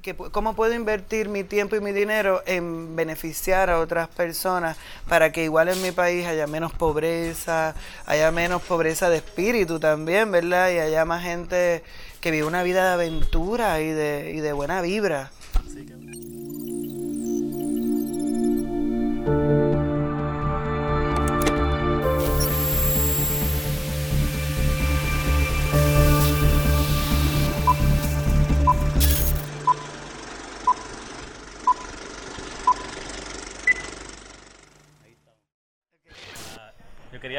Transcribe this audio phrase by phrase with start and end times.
[0.00, 4.76] que, cómo puedo invertir mi tiempo y mi dinero en beneficiar a otras personas
[5.08, 7.74] para que igual en mi país haya menos pobreza,
[8.06, 10.70] haya menos pobreza de espíritu también, ¿verdad?
[10.70, 11.82] Y haya más gente
[12.20, 15.30] que vive una vida de aventura y de, y de buena vibra.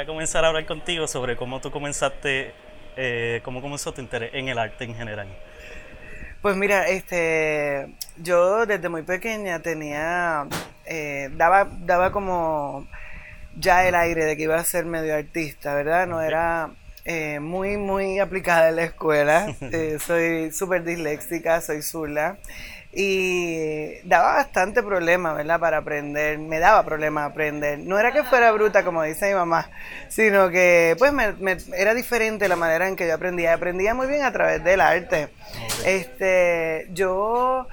[0.07, 2.53] Comenzar a hablar contigo sobre cómo tú comenzaste,
[2.95, 5.27] eh, cómo comenzó tu interés en el arte en general.
[6.41, 10.47] Pues mira, este, yo desde muy pequeña tenía,
[10.85, 12.87] eh, daba, daba como
[13.55, 16.07] ya el aire de que iba a ser medio artista, ¿verdad?
[16.07, 16.71] No era
[17.05, 19.53] eh, muy, muy aplicada en la escuela.
[19.99, 22.37] soy súper disléxica, soy zurda
[22.93, 25.59] y daba bastante problema, ¿verdad?
[25.59, 27.79] Para aprender, me daba problema aprender.
[27.79, 29.69] No era que fuera bruta, como dice mi mamá,
[30.09, 33.53] sino que pues me, era diferente la manera en que yo aprendía.
[33.53, 35.29] Aprendía muy bien a través del arte.
[35.85, 37.67] Este, yo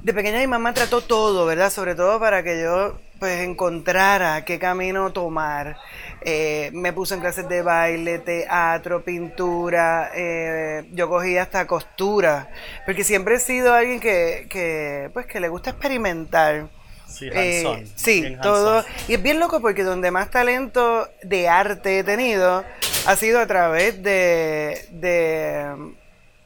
[0.00, 1.70] de pequeña mi mamá trató todo, ¿verdad?
[1.70, 5.78] Sobre todo para que yo pues encontrara qué camino tomar.
[6.20, 12.50] Eh, me puso en clases de baile, teatro, pintura, eh, yo cogí hasta costura,
[12.84, 16.68] porque siempre he sido alguien que, que pues que le gusta experimentar.
[17.06, 18.84] Sí, eh, sí todo.
[19.08, 22.62] Y es bien loco porque donde más talento de arte he tenido
[23.06, 25.94] ha sido a través de, de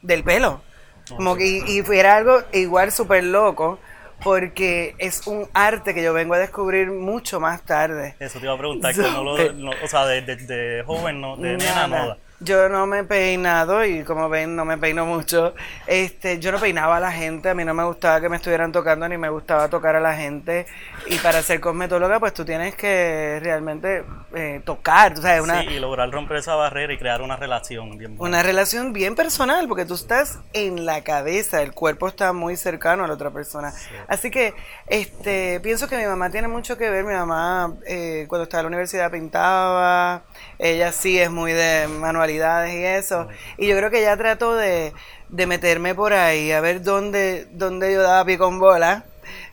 [0.01, 0.61] del pelo.
[1.09, 3.79] Como que, y, fuera algo igual súper loco,
[4.23, 8.15] porque es un arte que yo vengo a descubrir mucho más tarde.
[8.19, 11.57] Eso te iba a preguntar, que no lo, o sea, de, de, joven, no, de
[11.57, 12.28] nena, no.
[12.41, 15.53] Yo no me he peinado y como ven no me peino mucho.
[15.87, 18.71] Este, yo no peinaba a la gente, a mí no me gustaba que me estuvieran
[18.71, 20.65] tocando ni me gustaba tocar a la gente.
[21.07, 25.67] Y para ser cosmetóloga pues tú tienes que realmente eh, tocar, o sea, una, sí,
[25.67, 28.37] y lograr romper esa barrera y crear una relación bien buena.
[28.37, 33.03] Una relación bien personal porque tú estás en la cabeza, el cuerpo está muy cercano
[33.03, 33.73] a la otra persona.
[34.07, 34.53] Así que
[34.87, 38.65] este, pienso que mi mamá tiene mucho que ver, mi mamá eh, cuando estaba en
[38.65, 40.21] la universidad pintaba,
[40.57, 43.27] ella sí es muy de manual y eso.
[43.57, 44.93] Y yo creo que ella trató de,
[45.29, 49.05] meterme por ahí, a ver dónde, dónde yo daba pie con bola.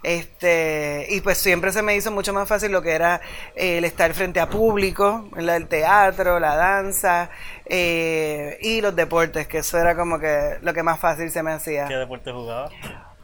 [0.03, 3.21] Este, y pues siempre se me hizo mucho más fácil lo que era
[3.55, 7.29] el estar frente a público, el teatro, la danza
[7.67, 11.53] eh, y los deportes, que eso era como que lo que más fácil se me
[11.53, 11.89] hacía.
[11.89, 12.71] ¿Qué deporte jugaba?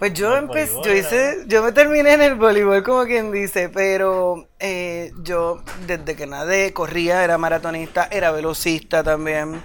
[0.03, 4.49] Pues yo empecé, yo hice, yo me terminé en el voleibol como quien dice, pero
[4.59, 9.63] eh, yo desde que nadé, corría, era maratonista, era velocista también.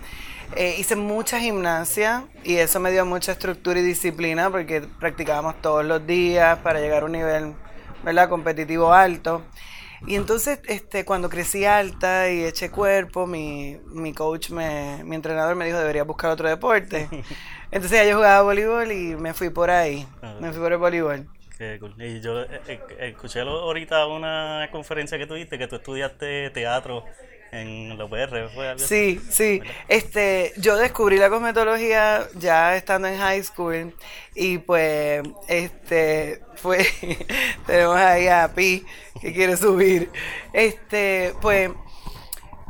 [0.55, 5.83] Eh, hice mucha gimnasia y eso me dio mucha estructura y disciplina porque practicábamos todos
[5.83, 7.55] los días para llegar a un nivel,
[8.03, 8.29] ¿verdad?
[8.29, 9.41] competitivo alto.
[10.05, 15.55] Y entonces, este, cuando crecí alta y eché cuerpo, mi, mi coach, me, mi entrenador
[15.55, 17.09] me dijo, debería buscar otro deporte.
[17.71, 20.07] Entonces ya yo jugaba voleibol y me fui por ahí.
[20.21, 20.35] Ah.
[20.39, 21.27] Me fui por el voleibol.
[21.57, 21.95] Qué cool.
[21.97, 27.03] Y yo eh, eh, escuché ahorita una conferencia que tuviste que tú estudiaste teatro
[27.51, 29.61] en la UPR, ¿fue algo Sí, sí.
[29.87, 33.93] Este, yo descubrí la cosmetología ya estando en high school
[34.35, 36.85] y pues este fue
[37.65, 38.85] tenemos ahí a Pi
[39.21, 40.09] que quiere subir.
[40.53, 41.71] Este, pues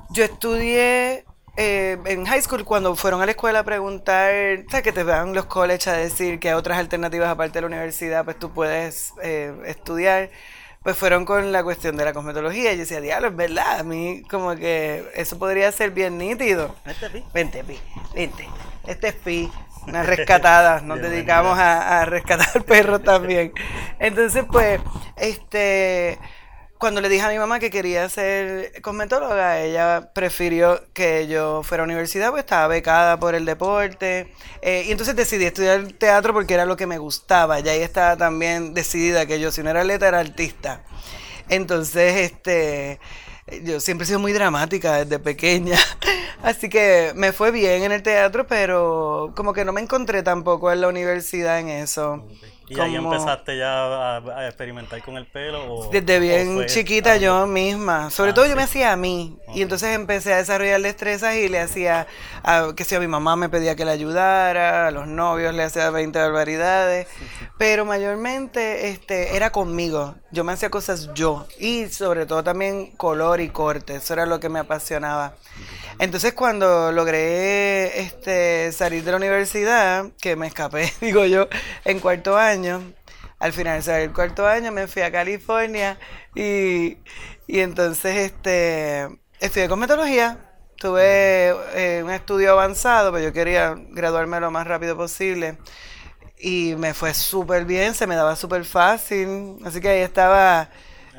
[0.09, 1.25] yo estudié
[1.59, 4.31] eh, en high school cuando fueron a la escuela a preguntar,
[4.69, 4.83] ¿sabes?
[4.83, 8.23] que te van los colleges a decir que hay otras alternativas aparte de la universidad,
[8.23, 10.29] pues tú puedes eh, estudiar,
[10.87, 12.71] pues fueron con la cuestión de la cosmetología.
[12.71, 16.73] Y yo decía, diablo, es verdad, a mí como que eso podría ser bien nítido.
[17.33, 17.77] Vente, Pi,
[18.15, 18.47] vente.
[18.85, 19.51] Este es Pi,
[19.85, 23.51] una rescatada, nos dedicamos a, a rescatar perros también.
[23.99, 24.79] Entonces, pues,
[25.17, 26.19] este
[26.77, 31.83] cuando le dije a mi mamá que quería ser cosmetóloga, ella prefirió que yo fuera
[31.83, 34.31] a universidad, pues estaba becada por el deporte.
[34.61, 37.59] Eh, y entonces decidí estudiar teatro porque era lo que me gustaba.
[37.59, 40.83] Y ahí estaba también decidida que yo, si no era atleta, era artista.
[41.49, 42.99] Entonces, este
[43.63, 45.77] yo siempre he sido muy dramática desde pequeña,
[46.43, 50.71] así que me fue bien en el teatro, pero como que no me encontré tampoco
[50.71, 52.25] en la universidad en eso.
[52.69, 55.89] ¿Y ahí empezaste ya a, experimentar con el pelo?
[55.91, 58.09] desde bien chiquita yo misma.
[58.09, 59.37] Sobre ah, todo yo me hacía a mí.
[59.53, 62.07] Y entonces empecé a desarrollar destrezas y le hacía,
[62.43, 65.63] a, que si a mi mamá me pedía que le ayudara, a los novios le
[65.63, 67.07] hacía 20 barbaridades.
[67.57, 70.15] Pero mayormente este, era conmigo.
[70.31, 71.47] Yo me hacía cosas yo.
[71.59, 73.95] Y sobre todo también color y corte.
[73.95, 75.35] Eso era lo que me apasionaba.
[75.99, 81.47] Entonces cuando logré este, salir de la universidad, que me escapé, digo yo,
[81.85, 82.81] en cuarto año,
[83.39, 85.97] al finalizar el cuarto año me fui a California
[86.35, 86.97] y,
[87.47, 89.07] y entonces este,
[89.39, 90.43] estudié cosmetología.
[90.77, 95.57] Tuve eh, un estudio avanzado, pero yo quería graduarme lo más rápido posible.
[96.39, 99.57] Y me fue súper bien, se me daba súper fácil.
[99.65, 100.69] Así que ahí estaba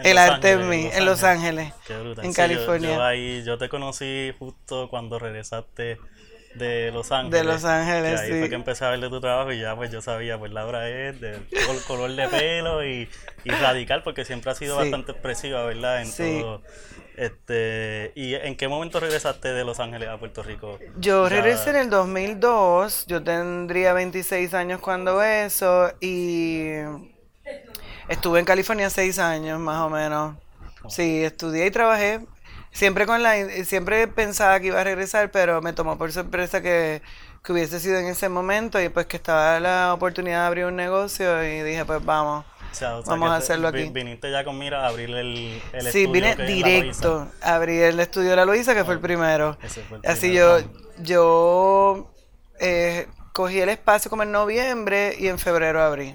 [0.04, 2.24] el Los arte en mí, en Los Ángeles, Qué brutal.
[2.24, 2.94] en Sí, California.
[2.96, 5.98] Yo, ahí, yo te conocí justo cuando regresaste
[6.54, 7.40] de Los Ángeles.
[7.40, 8.38] De Los Ángeles, ahí sí.
[8.40, 10.88] fue que empecé a ver de tu trabajo y ya pues yo sabía, pues Laura
[10.88, 13.08] es de col- color de pelo y,
[13.44, 14.82] y radical porque siempre ha sido Sí.
[14.82, 16.00] bastante expresiva, ¿verdad?
[16.00, 16.38] En Sí.
[16.40, 16.62] todo.
[17.16, 20.78] Este, ¿Y en qué momento regresaste de Los Ángeles a Puerto Rico?
[20.98, 26.70] Yo regresé en el 2002, yo tendría 26 años cuando eso y
[28.08, 30.36] estuve en California seis años más o menos.
[30.88, 32.20] Sí, estudié y trabajé.
[32.72, 33.34] Siempre con la,
[33.64, 37.02] siempre pensaba que iba a regresar, pero me tomó por sorpresa que,
[37.42, 40.76] que hubiese sido en ese momento y pues que estaba la oportunidad de abrir un
[40.76, 42.44] negocio y dije pues vamos.
[42.70, 43.88] O sea, o sea, Vamos a hacerlo aquí.
[43.88, 47.28] Viniste ya con mira a abrir el, el Sí, estudio vine que es la directo.
[47.40, 49.56] Abrí el estudio de la Luisa, que fue el primero.
[49.62, 50.60] Ese fue el Así primero.
[50.60, 50.68] yo,
[50.98, 52.14] yo
[52.60, 56.14] eh, cogí el espacio como en noviembre y en febrero abrí.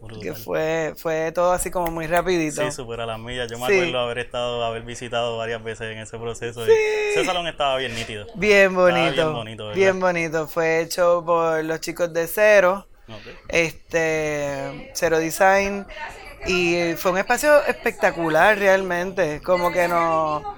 [0.00, 0.22] Brutal.
[0.22, 2.62] Que fue, fue todo así como muy rapidito.
[2.64, 3.50] Sí, supera las millas.
[3.50, 3.74] Yo me Sí.
[3.78, 6.64] acuerdo haber estado, haber visitado varias veces en ese proceso.
[6.66, 8.26] y ese salón estaba bien nítido.
[8.34, 9.12] Bien bonito.
[9.12, 9.76] bien bonito, ¿verdad?
[9.76, 10.46] bien bonito.
[10.48, 13.48] Fue hecho por los chicos de Cero, Ok.
[13.48, 15.86] este, Cero Design.
[16.46, 19.40] Y fue un espacio espectacular realmente.
[19.42, 20.54] Como que no.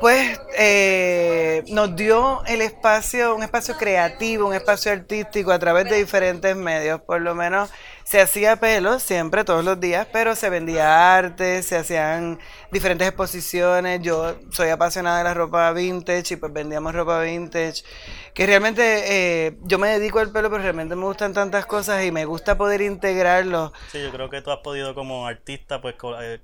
[0.00, 5.96] Pues eh, nos dio el espacio, un espacio creativo, un espacio artístico a través de
[5.96, 7.02] diferentes medios.
[7.02, 7.70] Por lo menos
[8.02, 12.38] se hacía pelo siempre, todos los días, pero se vendía arte, se hacían
[12.72, 14.00] diferentes exposiciones.
[14.00, 17.82] Yo soy apasionada de la ropa vintage y pues vendíamos ropa vintage.
[18.32, 22.10] Que realmente eh, yo me dedico al pelo, pero realmente me gustan tantas cosas y
[22.10, 23.74] me gusta poder integrarlo.
[23.92, 26.40] Sí, yo creo que tú has podido como artista, pues, eh,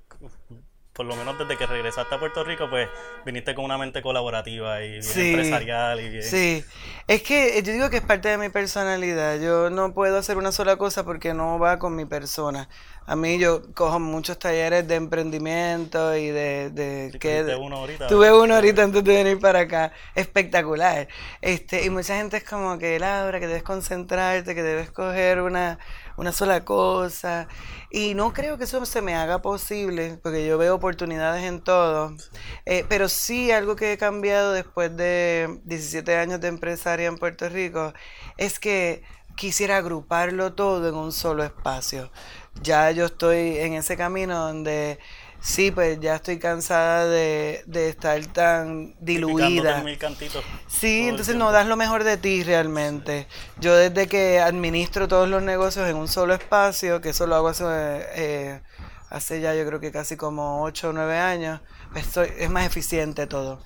[0.96, 2.88] por lo menos desde que regresaste a Puerto Rico, pues,
[3.26, 6.22] viniste con una mente colaborativa y bien Sí, empresarial y bien...
[6.22, 6.64] Sí,
[7.06, 9.38] es que yo digo que es parte de mi personalidad.
[9.38, 12.70] Yo no puedo hacer una sola cosa porque no va con mi persona.
[13.06, 17.76] A mí yo cojo muchos talleres de emprendimiento y de, de Sí, que tuviste uno
[17.76, 21.06] ahorita, tuve uno ahorita antes de venir para acá, espectacular.
[21.40, 25.78] Este, y mucha gente es como que Laura, que debes concentrarte, que debes coger una,
[26.16, 27.46] una sola cosa.
[27.90, 32.12] Y no creo que eso se me haga posible, porque yo veo oportunidades en todo.
[32.64, 37.48] Eh, pero sí algo que he cambiado después de 17 años de empresaria en Puerto
[37.48, 37.92] Rico
[38.36, 39.04] es que
[39.36, 42.10] quisiera agruparlo todo en un solo espacio.
[42.62, 44.98] Ya yo estoy en ese camino donde
[45.40, 49.82] sí, pues ya estoy cansada de, de estar tan diluida.
[49.82, 50.44] mil cantitos.
[50.66, 53.26] Sí, entonces no das lo mejor de ti realmente.
[53.60, 57.48] Yo desde que administro todos los negocios en un solo espacio, que eso lo hago
[57.48, 58.60] hace, eh,
[59.10, 61.60] hace ya yo creo que casi como 8 o 9 años,
[61.92, 63.62] pues soy- es más eficiente todo.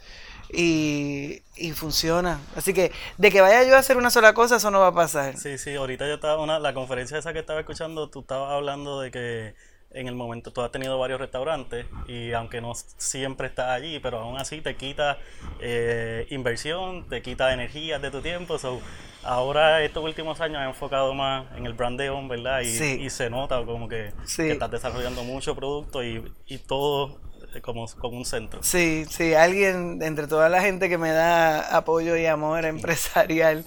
[0.52, 2.40] Y, y funciona.
[2.56, 4.94] Así que de que vaya yo a hacer una sola cosa, eso no va a
[4.94, 5.36] pasar.
[5.36, 9.00] Sí, sí, ahorita yo estaba, una, la conferencia esa que estaba escuchando, tú estabas hablando
[9.00, 9.54] de que
[9.92, 14.20] en el momento tú has tenido varios restaurantes y aunque no siempre estás allí, pero
[14.20, 15.18] aún así te quita
[15.60, 18.56] eh, inversión, te quita energía de tu tiempo.
[18.58, 18.80] So,
[19.24, 22.60] ahora estos últimos años has enfocado más en el brandeo, ¿verdad?
[22.60, 22.98] Y, Sí.
[23.00, 24.44] y se nota como que, Sí.
[24.44, 27.18] que estás desarrollando mucho producto y, y todo
[27.60, 28.62] como, como un centro.
[28.62, 33.64] Sí, sí, alguien entre toda la gente que me da apoyo y amor empresarial,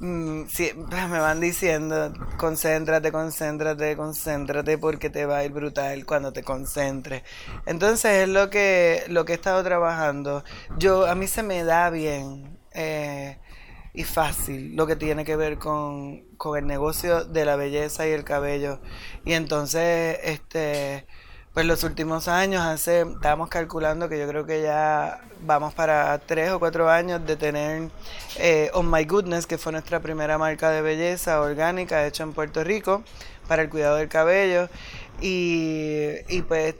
[0.00, 6.32] mm, siempre me van diciendo, concéntrate, concéntrate, concéntrate porque te va a ir brutal cuando
[6.32, 7.22] te concentres.
[7.66, 10.42] Entonces es lo que, lo que he estado trabajando.
[10.78, 13.38] Yo, a mí se me da bien eh,
[13.94, 18.10] y fácil lo que tiene que ver con, con el negocio de la belleza y
[18.10, 18.80] el cabello.
[19.24, 21.06] Y entonces, este...
[21.54, 26.50] Pues los últimos años, hace, estábamos calculando que yo creo que ya vamos para tres
[26.50, 27.90] o cuatro años de tener
[28.38, 32.64] eh, On My Goodness, que fue nuestra primera marca de belleza orgánica hecha en Puerto
[32.64, 33.04] Rico
[33.48, 34.70] para el cuidado del cabello.
[35.20, 36.74] Y, y pues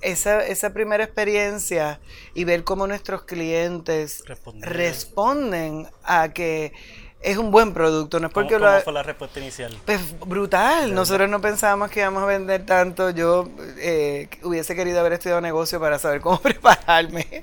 [0.00, 2.00] esa, esa primera experiencia
[2.34, 4.24] y ver cómo nuestros clientes
[4.60, 6.72] responden a que
[7.20, 9.76] es un buen producto, no es ¿Cómo, porque lo cómo fue la respuesta inicial?
[9.84, 13.10] pues brutal, nosotros no pensábamos que íbamos a vender tanto.
[13.10, 13.48] Yo
[13.78, 17.42] eh, hubiese querido haber estudiado negocio para saber cómo prepararme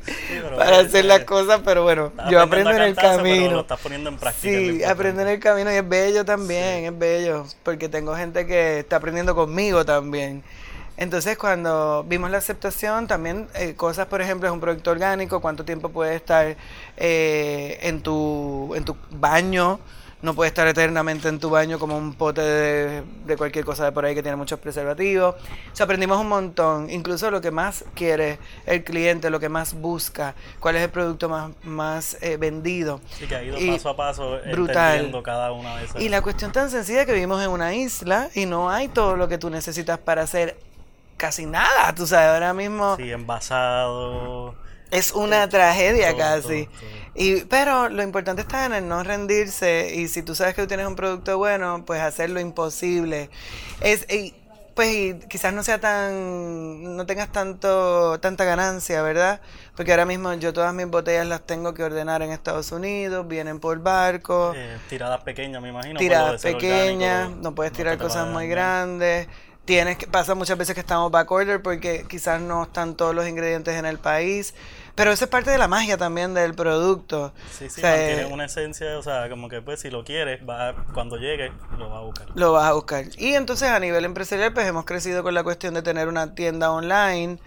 [0.58, 3.60] para hacer las cosas, pero bueno, yo aprendo en el pero lo camino.
[3.62, 4.58] estás poniendo en práctica.
[4.58, 8.80] Sí, aprendo en el camino y es bello también, es bello, porque tengo gente que
[8.80, 10.42] está aprendiendo conmigo también.
[10.98, 15.66] Entonces, cuando vimos la aceptación, también eh, cosas, por ejemplo, es un producto orgánico, cuánto
[15.66, 16.56] tiempo puede estar
[16.98, 19.80] eh, en, tu, en tu baño,
[20.22, 23.92] no puede estar eternamente en tu baño como un pote de, de, cualquier cosa de
[23.92, 25.36] por ahí que tiene muchos preservativos.
[25.36, 29.74] O sea, aprendimos un montón, incluso lo que más quiere el cliente, lo que más
[29.74, 33.02] busca, cuál es el producto más, más eh, vendido.
[33.20, 35.22] Sí, que ha ido paso a paso brutal.
[35.24, 36.02] cada una de esas.
[36.02, 39.28] Y la cuestión tan sencilla que vivimos en una isla y no hay todo lo
[39.28, 40.58] que tú necesitas para hacer
[41.18, 42.96] casi nada, tú sabes, ahora mismo...
[42.98, 44.56] Sí, envasado
[44.92, 46.70] es una tragedia casi.
[47.16, 50.68] Y, pero lo importante está en el no rendirse y si tú sabes que tú
[50.68, 53.30] tienes un producto bueno, pues hacer lo imposible.
[53.82, 54.36] Es, y,
[54.74, 59.40] pues y quizás no sea tan, no tengas tanto, tanta ganancia, ¿verdad?
[59.76, 63.60] Porque ahora mismo yo todas mis botellas las tengo que ordenar en Estados Unidos, vienen
[63.60, 64.54] por barco.
[64.56, 66.00] Eh, tiradas pequeñas, me imagino.
[66.00, 69.28] Tiradas pequeñas, no puedes tirar cosas muy grandes
[69.66, 73.28] tienes que pasa muchas veces que estamos back order porque quizás no están todos los
[73.28, 74.54] ingredientes en el país
[74.96, 77.34] pero eso es parte de la magia también del producto.
[77.52, 80.74] Sí sí tiene eh, una esencia o sea como que pues si lo quieres va
[80.94, 82.28] cuando llegue lo vas a buscar.
[82.34, 83.06] Lo vas a buscar.
[83.18, 86.72] Y entonces a nivel empresarial pues hemos crecido con la cuestión de tener una tienda
[86.72, 87.40] online.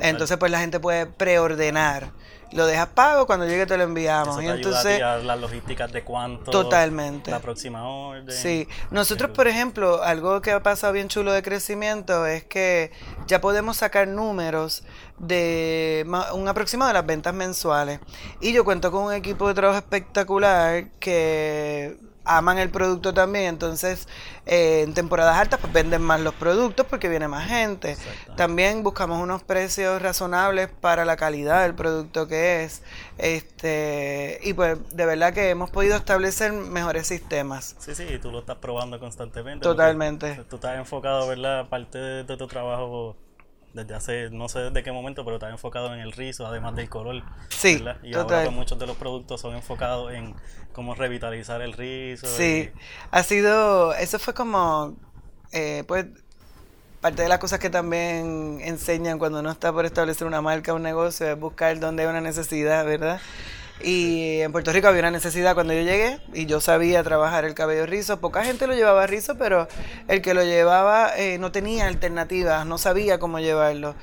[0.00, 2.10] Entonces pues la gente puede preordenar
[2.52, 4.42] lo dejas pago, cuando llegue te lo enviamos.
[4.42, 8.30] y entonces las logísticas de cuánto totalmente la próxima orden.
[8.30, 12.92] Sí, nosotros por ejemplo, algo que ha pasado bien chulo de crecimiento es que
[13.26, 14.82] ya podemos sacar números
[15.18, 18.00] de un aproximado de las ventas mensuales.
[18.40, 24.08] Y yo cuento con un equipo de trabajo espectacular que aman el producto también, entonces
[24.46, 27.96] eh, en temporadas altas pues venden más los productos porque viene más gente.
[28.36, 32.82] También buscamos unos precios razonables para la calidad del producto que es.
[33.18, 37.76] Este, y pues de verdad que hemos podido establecer mejores sistemas.
[37.78, 39.62] Sí, sí, tú lo estás probando constantemente.
[39.62, 40.44] Totalmente.
[40.48, 41.68] Tú estás enfocado, ¿verdad?
[41.68, 43.16] Parte de tu trabajo
[43.72, 46.88] desde hace, no sé desde qué momento, pero está enfocado en el rizo, además del
[46.88, 47.22] color.
[47.48, 50.34] Sí, Y ahora pues, muchos de los productos son enfocados en
[50.72, 52.26] cómo revitalizar el rizo.
[52.26, 52.70] Sí,
[53.10, 54.96] ha sido, eso fue como,
[55.52, 56.06] eh, pues,
[57.00, 60.82] parte de las cosas que también enseñan cuando uno está por establecer una marca, un
[60.82, 63.20] negocio, es buscar dónde hay una necesidad, ¿verdad?
[63.82, 67.54] Y en Puerto Rico había una necesidad cuando yo llegué y yo sabía trabajar el
[67.54, 68.20] cabello rizo.
[68.20, 69.68] Poca gente lo llevaba rizo, pero
[70.08, 73.94] el que lo llevaba eh, no tenía alternativas, no sabía cómo llevarlo.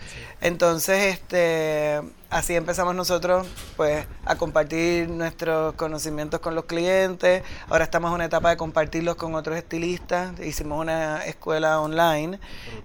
[0.43, 3.47] Entonces, este, así empezamos nosotros
[3.77, 7.43] pues a compartir nuestros conocimientos con los clientes.
[7.69, 10.37] Ahora estamos en una etapa de compartirlos con otros estilistas.
[10.41, 12.39] Hicimos una escuela online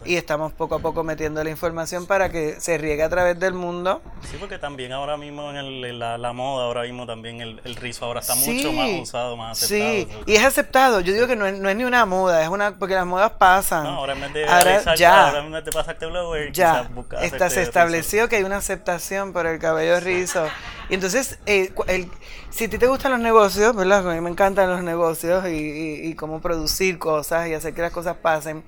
[0.05, 3.55] y estamos poco a poco metiendo la información para que se riegue a través del
[3.55, 4.03] mundo.
[4.31, 8.37] Sí, porque también ahora mismo en la, moda, ahora mismo también el, rizo ahora está
[8.37, 9.91] mucho más usado, más aceptado.
[9.91, 11.00] Sí, y es aceptado.
[11.00, 13.33] Yo digo que no es, no es, ni una moda, es una porque las modas
[13.33, 13.83] pasan.
[13.83, 16.88] No, ahora en vez de, ahora, ya, ahora en vez de pasarte blower, ya,
[17.50, 20.47] se estableció que hay una aceptación por el cabello rizo.
[20.88, 22.09] Y entonces, eh, el,
[22.50, 24.09] si a ti te gustan los negocios, ¿verdad?
[24.09, 28.17] A mí me encantan los negocios y, cómo producir cosas y hacer que las cosas
[28.17, 28.64] pasen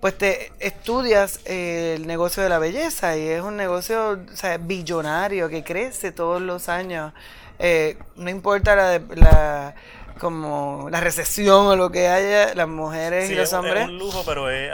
[0.00, 4.56] pues te estudias eh, el negocio de la belleza y es un negocio o sea,
[4.56, 7.12] billonario que crece todos los años.
[7.58, 9.74] Eh, no importa la, la
[10.20, 13.82] como la recesión o lo que haya, las mujeres y los hombres.
[13.82, 14.70] Es un lujo, pero es,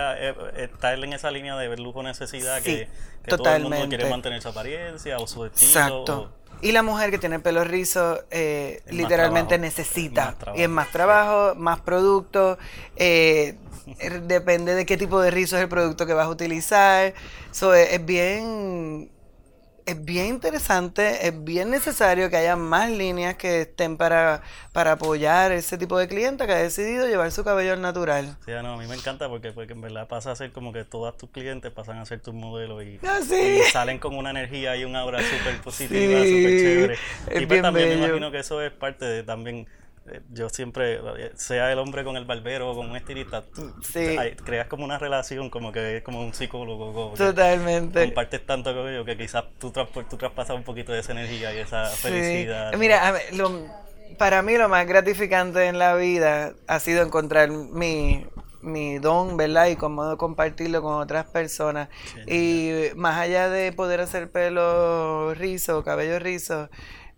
[0.56, 2.88] está en esa línea de ver lujo necesidad que,
[3.26, 5.70] todo el mundo quiere mantener su apariencia o su estilo.
[5.70, 6.32] Exacto.
[6.62, 10.36] Y la mujer que tiene pelo rizo eh, literalmente necesita.
[10.54, 12.58] y es más trabajo, más producto.
[12.96, 13.56] Eh,
[14.22, 17.14] depende de qué tipo de rizo es el producto que vas a utilizar.
[17.50, 19.10] So, es bien
[19.86, 25.52] es bien interesante, es bien necesario que haya más líneas que estén para, para apoyar
[25.52, 28.36] ese tipo de cliente que ha decidido llevar su cabello al natural.
[28.44, 30.84] Sí, no, a mí me encanta porque, porque en verdad pasa a ser como que
[30.84, 33.20] todos tus clientes pasan a ser tus modelos y, ah,
[33.70, 36.98] salen con una energía y una aura súper positiva, súper chévere.
[37.36, 39.68] y pues también me imagino que eso es parte de también
[40.30, 41.00] yo siempre,
[41.34, 43.44] sea el hombre con el barbero o con un estilista,
[44.44, 47.14] creas como una relación, como que es como un psicólogo.
[47.16, 48.04] Totalmente.
[48.04, 51.58] Compartes tanto con ellos que quizás tú, tú traspasas un poquito de esa energía y
[51.58, 52.75] esa felicidad.
[52.76, 53.14] Mira,
[54.18, 58.25] para mí lo más gratificante en la vida ha sido encontrar mi,
[58.62, 59.68] mi don, ¿verdad?
[59.68, 61.88] Y cómo compartirlo con otras personas.
[62.26, 66.68] y más allá de poder hacer pelo rizo, cabello rizo,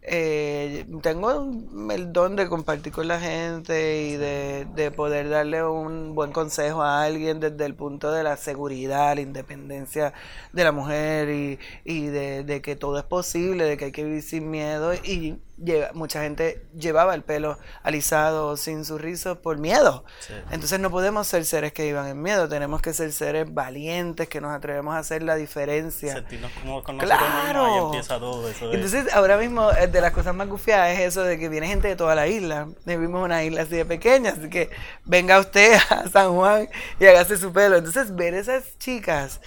[0.03, 1.51] eh, tengo
[1.91, 7.03] el don de compartir con la gente y de, poder darle un buen consejo a
[7.03, 10.15] alguien desde el punto de la seguridad, la independencia
[10.53, 14.23] de la mujer y, y de, que todo es posible, de que hay que vivir
[14.23, 20.05] sin miedo y lleva- mucha gente llevaba el pelo alisado sin su rizo por miedo.
[20.21, 20.33] Sí.
[20.51, 24.41] Entonces no podemos ser seres que vivan en miedo, tenemos que ser seres valientes, que
[24.41, 26.15] nos atrevemos a hacer la diferencia.
[26.15, 27.85] Sentirnos como con nosotros mismos, ahí ¡Claro!
[27.87, 28.75] empieza todo eso de...
[28.75, 31.89] Entonces, ahora mismo, eh, de las cosas más gufiadas es eso de que viene gente
[31.89, 32.69] de toda la isla.
[32.85, 34.71] Vivimos una isla así de pequeña, así que
[35.05, 36.69] venga usted a San Juan
[37.01, 37.77] y hágase su pelo.
[37.77, 39.41] Entonces, ver esas chicas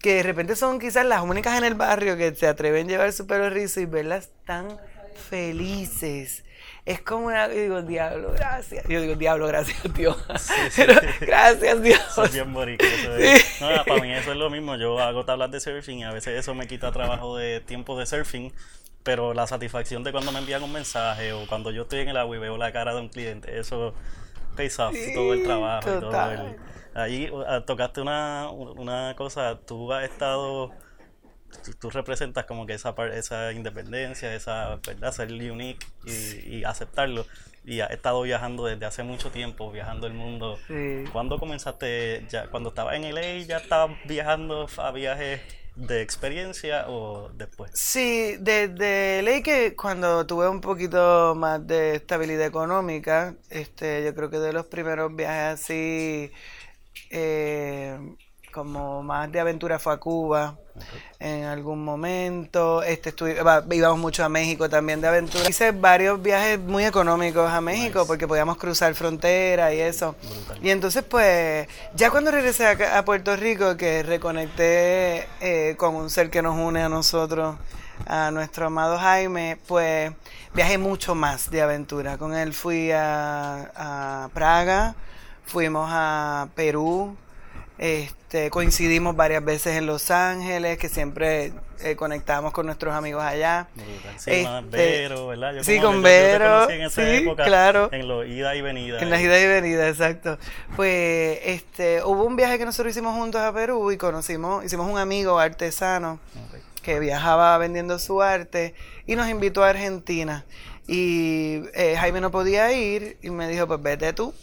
[0.00, 3.12] que de repente son quizás las únicas en el barrio que se atreven a llevar
[3.12, 4.66] su pelo rizo y verlas tan
[5.14, 6.44] felices.
[6.86, 8.84] Es como una, yo digo, diablo, gracias.
[8.88, 10.16] Yo digo, diablo, gracias, Dios.
[10.38, 10.52] sí.
[10.76, 12.18] Pero, gracias, Dios.
[12.24, 14.76] Es bien boricua, eso es- No, para mí eso es lo mismo.
[14.76, 18.06] Yo hago tablas de surfing y a veces eso me quita trabajo de tiempo de
[18.06, 18.52] surfing.
[19.02, 22.16] Pero la satisfacción de cuando me envían un mensaje o cuando yo estoy en el
[22.18, 23.94] agua y veo la cara de un cliente, eso
[24.56, 26.56] pays off todo el trabajo y todo el...
[26.94, 30.72] Ahí uh, tocaste una, una cosa, tú has estado...
[31.64, 35.12] Tú, tú representas como que esa, esa independencia, esa, ¿verdad?
[35.12, 37.26] Ser unique y, y aceptarlo.
[37.64, 40.58] Y has estado viajando desde hace mucho tiempo, viajando el mundo.
[40.66, 41.04] Sí.
[41.12, 42.26] ¿Cuándo comenzaste?
[42.28, 45.40] Ya, cuando estabas en LA, ya estabas viajando a viajes
[45.76, 47.70] de experiencia o después?
[47.74, 54.30] Sí, desde ley que cuando tuve un poquito más de estabilidad económica, este, yo creo
[54.30, 56.30] que de los primeros viajes así,
[57.10, 57.98] eh,
[58.50, 60.56] como más de aventura fue a Cuba
[61.18, 63.14] en algún momento, este,
[63.70, 65.48] íbamos mucho a México también de aventura.
[65.48, 68.06] Hice varios viajes muy económicos a México Nice.
[68.06, 70.14] porque podíamos cruzar frontera y eso.
[70.22, 70.58] Brutal.
[70.62, 76.30] Y entonces, pues, ya cuando regresé a Puerto Rico, que reconecté eh, con un ser
[76.30, 77.56] que nos une a nosotros,
[78.06, 80.12] a nuestro amado Jaime, pues
[80.54, 82.16] viajé mucho más de aventura.
[82.16, 84.94] Con él fui a, a Praga,
[85.44, 87.14] fuimos a Perú,
[87.82, 93.68] este, coincidimos varias veces en Los Ángeles, que siempre eh, conectamos con nuestros amigos allá.
[94.18, 95.54] Sí, Este, Vero, ¿verdad?
[95.54, 97.88] Yo sí, como con yo- Vero, en esa sí, época, claro.
[97.90, 98.98] En los ida y venida.
[99.00, 100.38] En las y- idas y venidas, exacto.
[100.76, 104.98] Pues este, hubo un viaje que nosotros hicimos juntos a Perú y conocimos, hicimos un
[104.98, 106.20] amigo artesano
[106.82, 108.74] que viajaba vendiendo su arte
[109.06, 110.44] y nos invitó a Argentina.
[110.86, 114.34] Y eh, Jaime no podía ir y me dijo, pues vete tú.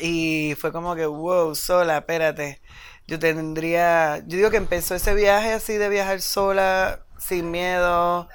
[0.00, 2.60] Y fue como que, wow, sola, espérate.
[3.06, 8.28] Yo tendría, yo digo que empezó ese viaje así de viajar sola, sin miedo,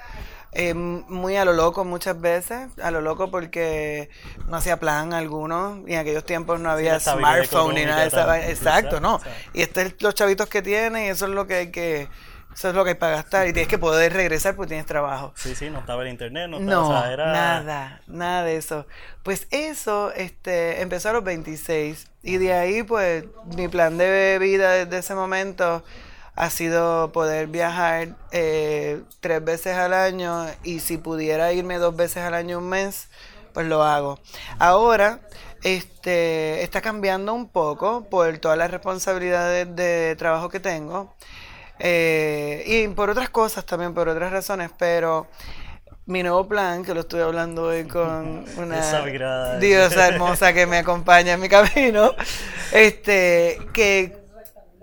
[0.52, 4.10] eh, muy a lo loco muchas veces, a lo loco porque
[4.48, 8.08] no hacía plan alguno y en aquellos tiempos no había estabilidad smartphone ni nada de
[8.08, 9.20] esa Exacto, no.
[9.52, 12.08] Y estos es los chavitos que tienen y eso es lo que hay que,
[12.52, 15.32] eso es lo que hay para gastar y tienes que poder regresar porque tienes trabajo.
[15.36, 17.32] Sí, sí, no estaba el internet, no estaba, No, o sea, era...
[17.32, 18.86] nada, nada de eso.
[19.22, 23.24] Pues eso este, empezó a los 26 y de ahí pues
[23.56, 25.82] mi plan de vida desde ese momento
[26.34, 32.22] ha sido poder viajar eh, tres veces al año y si pudiera irme dos veces
[32.24, 33.08] al año un mes,
[33.52, 34.18] pues lo hago.
[34.58, 35.20] Ahora
[35.62, 41.14] este, está cambiando un poco por todas las responsabilidades de trabajo que tengo.
[41.80, 45.26] Eh, y por otras cosas también, por otras razones, pero
[46.06, 51.34] mi nuevo plan, que lo estoy hablando hoy con una diosa hermosa que me acompaña
[51.34, 52.14] en mi camino,
[52.72, 54.18] este, que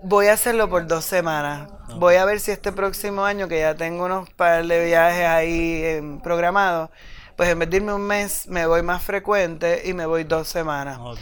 [0.02, 1.70] voy a hacerlo por dos semanas.
[1.96, 5.84] Voy a ver si este próximo año, que ya tengo unos par de viajes ahí
[5.84, 6.90] em, programados,
[7.36, 10.48] pues en vez de irme un mes, me voy más frecuente y me voy dos
[10.48, 10.98] semanas.
[11.00, 11.18] Ok.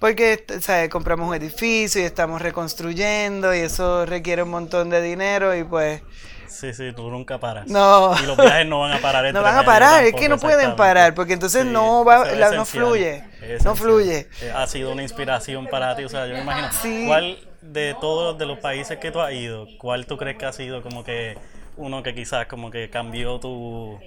[0.00, 0.88] Porque ¿sabes?
[0.88, 6.02] compramos un edificio y estamos reconstruyendo y eso requiere un montón de dinero y pues
[6.48, 7.66] Sí, sí, tú nunca paras.
[7.68, 8.12] no.
[8.20, 9.24] Y los viajes no van a parar.
[9.32, 12.50] No van a parar, es que no pueden parar, porque entonces Sí, no va, la-
[12.50, 13.22] no fluye,
[13.64, 14.26] no fluye.
[14.42, 16.68] Eh, Ha sido una inspiración para ti, o sea, yo me imagino.
[16.82, 17.04] Sí.
[17.06, 20.52] ¿Cuál de todos de los países que tú has ido, cuál tú crees que ha
[20.52, 21.38] sido como que
[21.76, 23.98] uno que quizás como que cambió tu,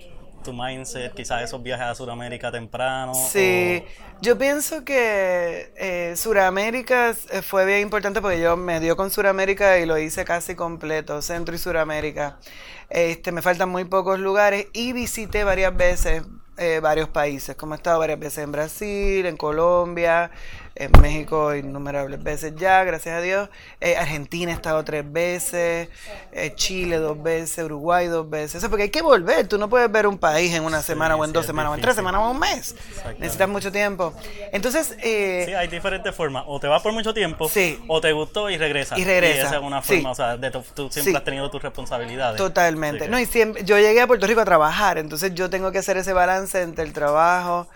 [0.44, 3.14] tu mindset, quizás esos viajes a Sudamérica temprano?
[3.14, 3.84] Sí,
[4.22, 9.80] yo pienso que eh, Suramérica eh, fue bien importante porque yo me dio con Suramérica
[9.80, 12.38] y lo hice casi completo, Centro y Suramérica.
[12.90, 16.24] Este, me faltan muy pocos lugares y visité varias veces
[16.58, 20.30] eh, varios países, como he estado varias veces en Brasil, en Colombia,
[20.76, 23.50] en México innumerables veces ya, gracias a Dios.
[23.80, 25.88] Eh, Argentina he estado tres veces,
[26.32, 28.56] eh, Chile dos veces, Uruguay dos veces.
[28.56, 31.24] Eso porque hay que volver, tú no puedes ver un país en una semana o
[31.24, 32.76] en sí, dos semanas o en tres semanas o un mes.
[33.20, 34.14] Necesitas mucho tiempo.
[34.52, 36.44] Entonces, eh, Sí, hay diferentes formas.
[36.48, 37.80] O te vas por mucho tiempo, Sí.
[37.88, 38.98] o te gustó y regresas.
[38.98, 41.62] Y regresa, esa es una forma, o sea, de tu- tú siempre has tenido tus
[41.62, 42.38] responsabilidades.
[42.38, 43.06] Totalmente.
[43.06, 45.78] Que- No, y siempre, yo llegué a Puerto Rico a trabajar, entonces yo tengo que
[45.78, 47.68] hacer ese balance entre el trabajo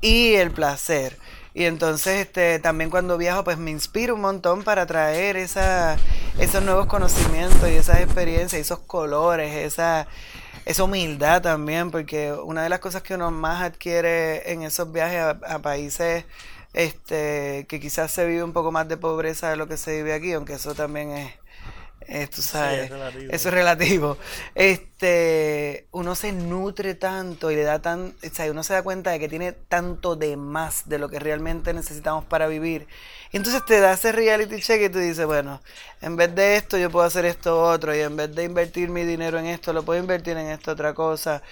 [0.00, 1.16] y el placer.
[1.54, 5.96] Y entonces este, también cuando viajo pues me inspiro un montón para traer esa,
[6.38, 10.06] esos nuevos conocimientos y esas experiencias, esos colores, esa,
[10.64, 15.20] esa humildad también, porque una de las cosas que uno más adquiere en esos viajes
[15.20, 16.24] a, países
[16.72, 20.12] este que quizás se vive un poco más de pobreza de lo que se vive
[20.14, 21.39] aquí, aunque eso también es
[22.30, 22.90] tú sabes,
[23.30, 24.18] eso es relativo.
[24.54, 29.12] Este, uno se nutre tanto y le da tan, o sea, uno se da cuenta
[29.12, 32.88] de que tiene tanto de más de lo que realmente necesitamos para vivir.
[33.32, 35.60] Y entonces te da ese reality check y tú dices, bueno,
[36.00, 39.04] en vez de esto yo puedo hacer esto otro y en vez de invertir mi
[39.04, 41.42] dinero en esto, lo puedo invertir en esta otra cosa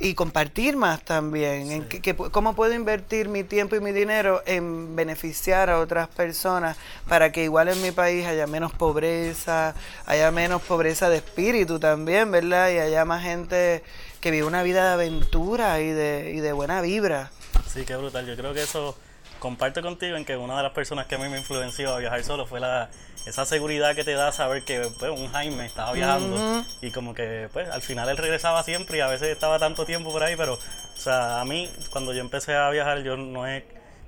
[0.00, 1.70] y compartir más también.
[1.70, 6.76] En que, ¿Cómo puedo invertir mi tiempo y mi dinero en beneficiar a otras personas
[7.08, 9.74] para que igual en mi país haya menos pobreza,
[10.06, 12.70] haya menos pobreza de espíritu también, ¿verdad?
[12.70, 13.82] Y haya más gente
[14.20, 17.30] que vive una vida de aventura y de, y de buena vibra.
[17.72, 18.26] Sí, qué brutal.
[18.26, 18.96] Yo creo que eso
[19.40, 22.22] comparto contigo en que una de las personas que a mí me influenció a viajar
[22.22, 22.88] solo fue la
[23.26, 27.48] esa seguridad que te da saber que pues, un Jaime estaba viajando y como que
[27.52, 30.54] pues al final él regresaba siempre y a veces estaba tanto tiempo por ahí, pero
[30.54, 33.64] o sea, a mí cuando yo empecé a viajar yo no he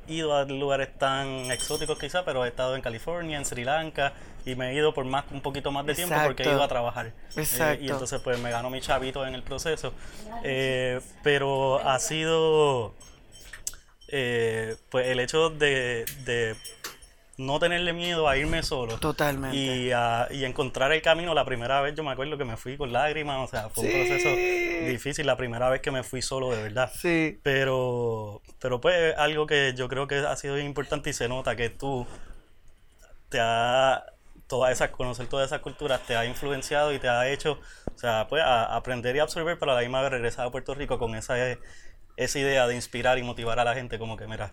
[0.08, 4.12] ido a lugares tan exóticos quizá, pero he estado en California, en Sri Lanka
[4.44, 6.68] y me he ido por más un poquito más de tiempo porque he ido a
[6.68, 7.12] trabajar.
[7.36, 9.92] Eh, y entonces pues me gano mi chavito en el proceso.
[10.42, 12.94] Eh, pero ha sido
[14.12, 16.54] eh, pues el hecho de, de
[17.38, 18.98] no tenerle miedo a irme solo.
[18.98, 19.56] Totalmente.
[19.56, 21.34] Y, a, y encontrar el camino.
[21.34, 23.90] La primera vez yo me acuerdo que me fui con lágrimas, o sea, fue un
[23.90, 24.28] proceso
[24.86, 26.92] difícil la primera vez que me fui solo de verdad.
[26.94, 27.40] Sí.
[27.42, 31.70] Pero, pero pues algo que yo creo que ha sido importante y se nota que
[31.70, 32.06] tú
[33.28, 34.04] te ha
[34.46, 37.58] todas esas, conocer todas esas culturas te ha influenciado y te ha hecho,
[37.94, 40.74] o sea, pues a aprender y absorber, pero a la misma vez regresar a Puerto
[40.74, 41.36] Rico con esa,
[42.16, 44.52] esa idea de inspirar y motivar a la gente como que, mira,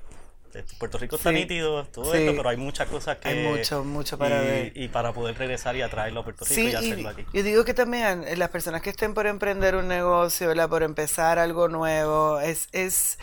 [0.80, 3.30] Puerto Rico está nítido, todo esto, pero hay muchas cosas que...
[3.30, 4.72] Hay mucho, mucho para ver.
[4.76, 7.26] Y para poder regresar y atraerlo a Puerto Rico y hacerlo aquí.
[7.34, 11.40] Yo digo que también eh, las personas que estén por emprender un negocio, por empezar
[11.40, 12.68] algo nuevo, es...
[12.72, 13.20] es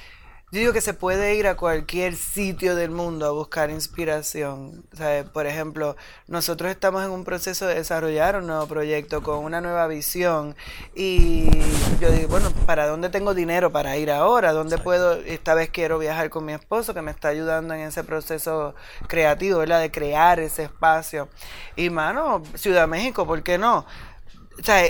[0.53, 4.85] yo digo que se puede ir a cualquier sitio del mundo a buscar inspiración.
[5.33, 5.97] por ejemplo,
[6.29, 10.55] nosotros estamos en un proceso de desarrollar un nuevo proyecto con una nueva visión
[10.95, 11.51] y
[12.01, 14.53] yo digo, bueno, ¿para dónde tengo dinero para ir ahora?
[14.53, 15.15] ¿Dónde puedo?
[15.15, 18.77] Esta vez quiero viajar con mi esposo que me está ayudando en ese proceso
[19.09, 19.81] creativo, ¿verdad?
[19.81, 21.29] De crear ese espacio.
[21.75, 23.85] Y, mano, Ciudad México, ¿por qué no?
[24.61, 24.85] O sea,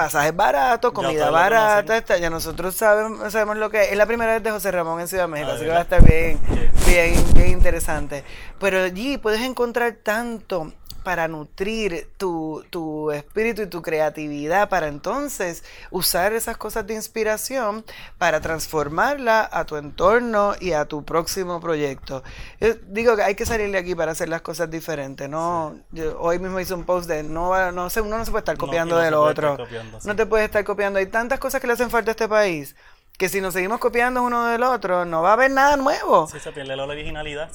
[0.00, 3.92] pasajes baratos, comida barata, ya nosotros sabemos, sabemos lo que es.
[3.92, 5.82] Es la primera vez de José Ramón en Ciudad México, ah, así que va a
[5.82, 6.40] estar bien,
[6.90, 8.24] bien, bien interesante.
[8.58, 10.72] Pero allí puedes encontrar tanto
[11.04, 17.86] para nutrir tu, tu, espíritu y tu creatividad, para entonces usar esas cosas de inspiración
[18.18, 22.22] para transformarla a tu entorno y a tu próximo proyecto.
[22.60, 25.26] Yo digo que hay que salir de aquí para hacer las cosas diferentes.
[25.26, 25.78] No,
[26.18, 28.98] hoy mismo hice un post de no, no sé, uno no se puede estar copiando
[28.98, 29.56] de lo otro.
[30.04, 30.98] No te puedes estar copiando.
[30.98, 32.74] Hay tantas cosas que le hacen falta a este país
[33.20, 36.26] que si nos seguimos copiando uno del otro, no va a haber nada nuevo.
[36.26, 37.50] Sí, se pierde la originalidad.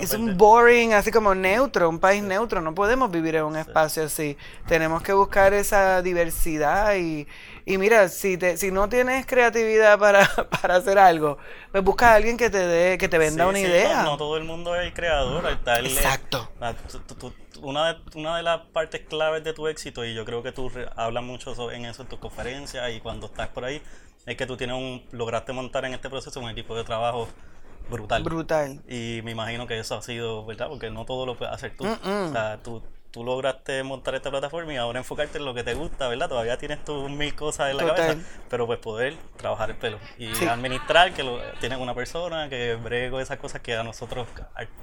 [0.00, 2.62] es un boring, así como neutro, un país neutro.
[2.62, 4.38] No podemos vivir en un espacio así.
[4.66, 7.28] Tenemos que buscar esa diversidad y,
[7.66, 10.26] y mira, si te, si no tienes creatividad para,
[10.62, 11.36] para hacer algo,
[11.70, 14.04] pues busca a alguien que te dé, que te venda una idea.
[14.04, 15.46] No, todo el mundo es creador.
[15.52, 16.50] Está Exacto.
[17.60, 20.72] una, de, una de las partes claves de tu éxito, y yo creo que tú
[20.96, 23.82] hablas mucho en eso en tus conferencias y cuando estás por ahí,
[24.26, 27.28] es que tú tienes un, lograste montar en este proceso un equipo de trabajo
[27.90, 28.22] brutal.
[28.22, 28.80] Brutal.
[28.88, 30.68] Y me imagino que eso ha sido, ¿verdad?
[30.68, 31.86] Porque no todo lo puedes hacer tú.
[31.86, 35.74] O sea, tú, tú lograste montar esta plataforma y ahora enfocarte en lo que te
[35.74, 36.28] gusta, ¿verdad?
[36.28, 38.16] Todavía tienes tus mil cosas en la cabeza,
[38.50, 43.20] pero pues poder trabajar el pelo y administrar que lo, tienes una persona que brego
[43.20, 44.26] esas cosas que a nosotros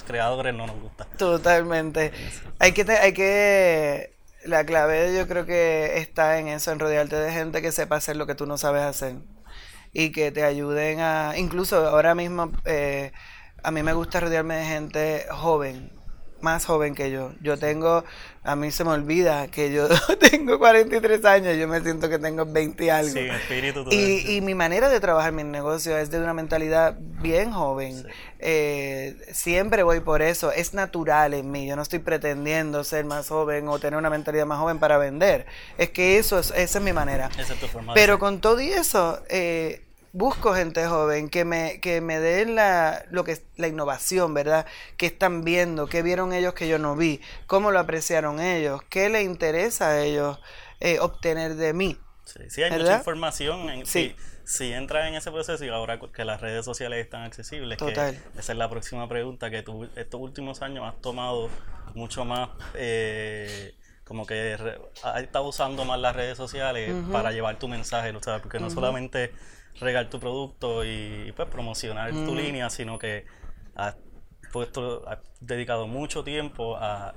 [0.08, 1.06] creadores no nos gusta.
[1.18, 2.14] Totalmente.
[2.60, 4.14] Hay que, hay que
[4.46, 8.16] la clave yo creo que está en eso, en rodearte de gente que sepa hacer
[8.18, 9.16] lo que tú no sabes hacer
[9.94, 13.12] y que te ayuden a, incluso ahora mismo, eh,
[13.64, 15.92] a mí me gusta rodearme de gente joven,
[16.42, 17.32] más joven que yo.
[17.42, 18.04] Yo tengo,
[18.44, 19.88] a mí se me olvida que yo
[20.32, 23.12] tengo 43 años, yo me siento que tengo 20 y algo.
[23.12, 23.86] Sí, espíritu.
[23.92, 28.06] Y, y, mi manera de trabajar mi negocio es de una mentalidad bien joven.
[28.40, 31.68] Eh, siempre voy por eso, es natural en mí.
[31.68, 35.46] Yo no estoy pretendiendo ser más joven o tener una mentalidad más joven para vender.
[35.78, 37.30] Es que eso es, esa es mi manera.
[37.38, 41.80] Esa es tu forma Pero con todo y eso, eh, busco gente joven que me,
[41.80, 44.66] que me den la, lo que, la innovación, ¿verdad?
[44.98, 45.88] ¿Qué están viendo?
[45.88, 47.22] ¿Qué vieron ellos que yo no vi?
[47.48, 48.82] ¿Cómo lo apreciaron ellos?
[48.90, 50.40] ¿Qué les interesa a ellos
[50.80, 51.98] eh, obtener de mí?
[52.50, 53.70] Sí, hay mucha información.
[53.70, 54.16] En, sí.
[54.44, 57.92] Si, entras en ese proceso y ahora que las redes sociales están accesibles, que
[58.38, 61.50] esa es la próxima pregunta, que tú estos últimos años has tomado
[61.94, 62.50] mucho más...
[62.74, 64.58] Eh, como que
[65.04, 68.22] has estado usando más las redes sociales para llevar tu mensaje, ¿no?
[68.22, 68.42] sabes?
[68.42, 69.32] Porque no solamente
[69.80, 73.26] regar tu producto y, pues promocionar tu línea, sino que
[73.76, 73.96] has
[74.52, 77.14] puesto, has dedicado mucho tiempo a,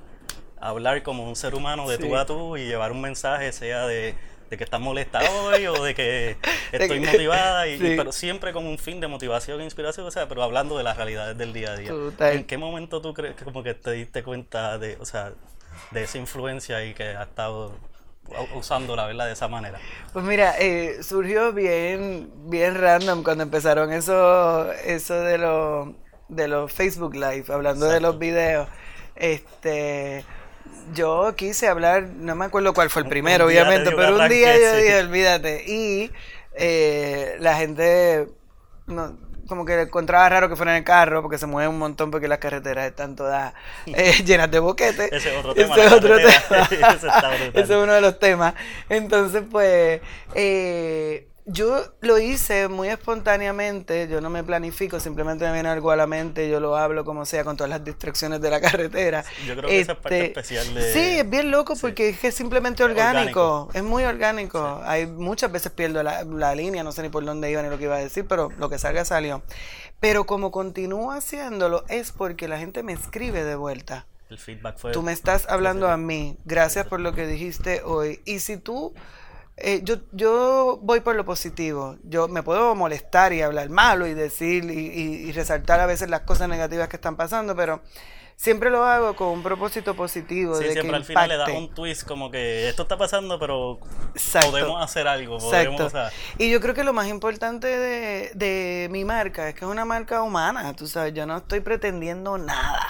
[0.57, 4.15] hablar como un ser humano de tú a tú y llevar un mensaje, sea de,
[4.49, 6.37] que estás molesta hoy o de que
[6.73, 10.43] estoy motivada, y, pero siempre con un fin de motivación e inspiración, o sea, pero
[10.43, 11.93] hablando de las realidades del día a día.
[12.33, 15.33] ¿En qué momento tú crees que como que te diste cuenta de, o sea,
[15.91, 17.77] de esa influencia y que has estado
[18.55, 19.79] usando la verdad de esa manera?
[20.13, 25.89] Pues mira, eh, surgió bien, bien random cuando empezaron eso, eso de los
[26.29, 28.69] de los Facebook Live, hablando de los videos.
[29.17, 30.25] Este
[30.93, 34.77] yo quise hablar, no me acuerdo cuál fue el primero, obviamente, pero un día yo
[34.77, 35.65] dije, olvídate.
[35.67, 36.11] Y
[36.55, 38.29] eh, la gente,
[38.87, 39.17] no,
[39.49, 42.29] como que encontraba raro que fuera en el carro porque se mueve un montón porque
[42.29, 43.55] las carreteras están todas
[43.87, 45.13] eh, llenas de boquetes.
[45.13, 45.75] Ese es otro tema.
[45.77, 46.39] Ese es otro tema.
[47.53, 48.55] Ese es uno de los temas.
[48.89, 50.01] Entonces, pues,
[50.35, 55.97] eh, yo lo hice muy espontáneamente, yo no me planifico, simplemente me viene algo a
[55.97, 59.25] la mente, yo lo hablo como sea con todas las distracciones de la carretera.
[59.47, 60.93] Yo creo que esa es parte este, especial de...
[60.93, 64.81] Sí, es bien loco porque es que es simplemente orgánico, es muy orgánico.
[64.85, 67.77] Hay muchas veces pierdo la, la, línea, no sé ni por dónde iba ni lo
[67.77, 69.43] que iba a decir, pero lo que salga salió.
[70.01, 74.07] Pero como continúo haciéndolo es porque la gente me escribe de vuelta.
[74.31, 74.93] El feedback fue...
[74.93, 78.23] Tú me estás hablando a mí, gracias por lo que dijiste hoy.
[78.25, 78.95] Y si tú
[79.57, 81.97] eh, yo, yo voy por lo positivo.
[82.03, 86.23] Yo me puedo molestar y hablar malo y decir y, y resaltar a veces las
[86.23, 87.81] cosas negativas que están pasando, pero
[88.37, 90.57] siempre lo hago con un propósito positivo.
[90.57, 93.79] Sí, de siempre al final le da un twist como que esto está pasando, pero
[94.51, 95.39] podemos hacer algo.
[95.39, 95.93] Podemos,
[96.39, 99.85] Y yo creo que lo más importante de, de, mi marca es que es una
[99.85, 102.87] marca humana, tú sabes, yo no estoy pretendiendo nada.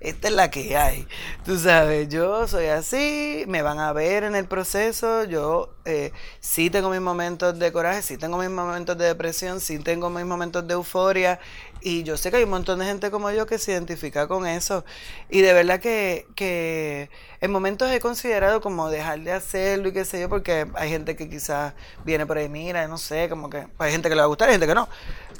[0.00, 1.06] Esta es la que hay.
[1.44, 6.70] Tú sabes, yo soy así, me van a ver en el proceso, yo eh, sí
[6.70, 10.66] tengo mis momentos de coraje, sí tengo mis momentos de depresión, sí tengo mis momentos
[10.66, 11.40] de euforia
[11.80, 14.46] y yo sé que hay un montón de gente como yo que se identifica con
[14.46, 14.84] eso.
[15.30, 20.04] Y de verdad que, que en momentos he considerado como dejar de hacerlo y qué
[20.04, 21.74] sé yo, porque hay gente que quizás
[22.04, 24.48] viene por ahí, mira, no sé, como que hay gente que le va a gustar,
[24.48, 24.88] hay gente que no.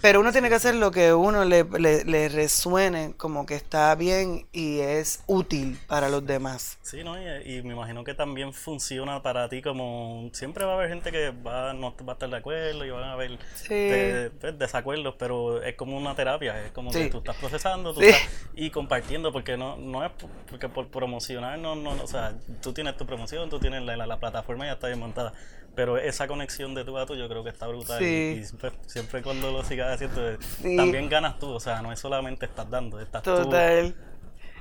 [0.01, 4.47] Pero uno tiene que hacer lo que uno le, le, resuene como que está bien
[4.53, 6.79] y es útil para los demás.
[6.83, 7.17] Sí, ¿no?
[7.21, 10.31] Y, me imagino que también funciona para ti como...
[10.33, 13.05] Siempre va a haber gente que va, no va a estar de acuerdo y van
[13.05, 17.93] a haber pues, desacuerdos, pero es como una terapia, es como que tú estás procesando
[17.93, 18.21] tú estás,
[18.55, 20.13] y compartiendo, porque no, no es
[20.49, 24.67] porque por promocionar, no o sea, tú tienes tu promoción, tú tienes la, la, plataforma
[24.67, 25.33] ya está bien montada,
[25.79, 28.45] pero esa conexión de tú a tú yo creo que está brutal y,
[28.87, 30.37] siempre, cuando lo sigas haciendo
[30.77, 33.95] también ganas tú, o sea, no es solamente estás dando, estás Total.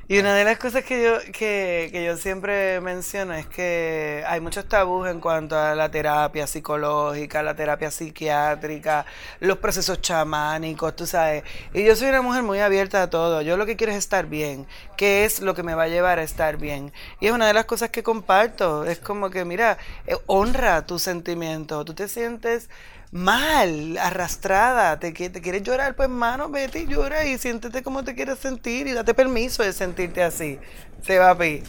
[0.10, 4.40] Y una de las cosas que yo, que, que, yo siempre menciono es que hay
[4.40, 9.06] muchos tabús en cuanto a la terapia psicológica, la terapia psiquiátrica,
[9.42, 11.44] los procesos chamánicos, tú sabes.
[11.74, 13.42] Y yo soy una mujer muy abierta a todo.
[13.42, 14.66] Yo lo que quiero es estar bien.
[14.96, 16.94] ¿Qué es lo que me va a llevar a estar bien?
[17.20, 18.86] Y es una de las cosas que comparto.
[18.86, 21.84] Es como que, mira, eh, honra tus sentimientos.
[21.84, 22.70] Tú te sientes
[23.18, 28.16] mal, arrastrada, te, te quieres llorar, pues mano, vete y llora y siéntete como te
[28.16, 30.60] quieres sentir y date permiso de sentirte así.
[31.02, 31.64] Se va a Pi.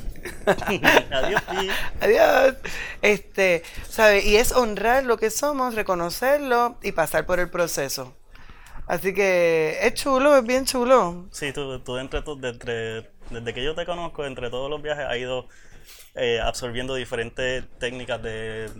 [0.46, 1.70] Adiós, Pi.
[2.00, 2.54] Adiós.
[3.02, 4.24] Este, ¿sabes?
[4.26, 8.14] Y es honrar lo que somos, reconocerlo y pasar por el proceso.
[8.86, 11.26] Así que es chulo, es bien chulo.
[11.30, 12.22] Sí, tú, tú entre,
[13.30, 15.48] desde que yo te conozco, entre todos los viajes, has ido
[16.14, 18.70] eh, absorbiendo diferentes técnicas de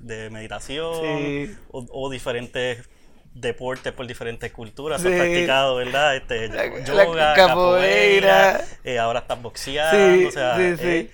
[0.00, 2.88] de meditación o, diferentes
[3.34, 5.04] deportes por diferentes culturas.
[5.04, 6.16] Has practicado, ¿verdad?
[6.16, 6.50] Este,
[6.84, 10.28] yoga, capoeira, eh, ahora estás boxeando.
[10.28, 11.10] o sea, eh,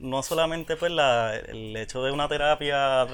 [0.00, 3.06] no solamente pues la, el hecho de una terapia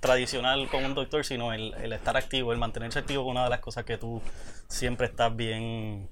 [0.00, 3.50] tradicional con un doctor, sino el, el estar activo, el mantenerse activo es una de
[3.50, 4.22] las cosas que tú
[4.68, 6.08] siempre estás bien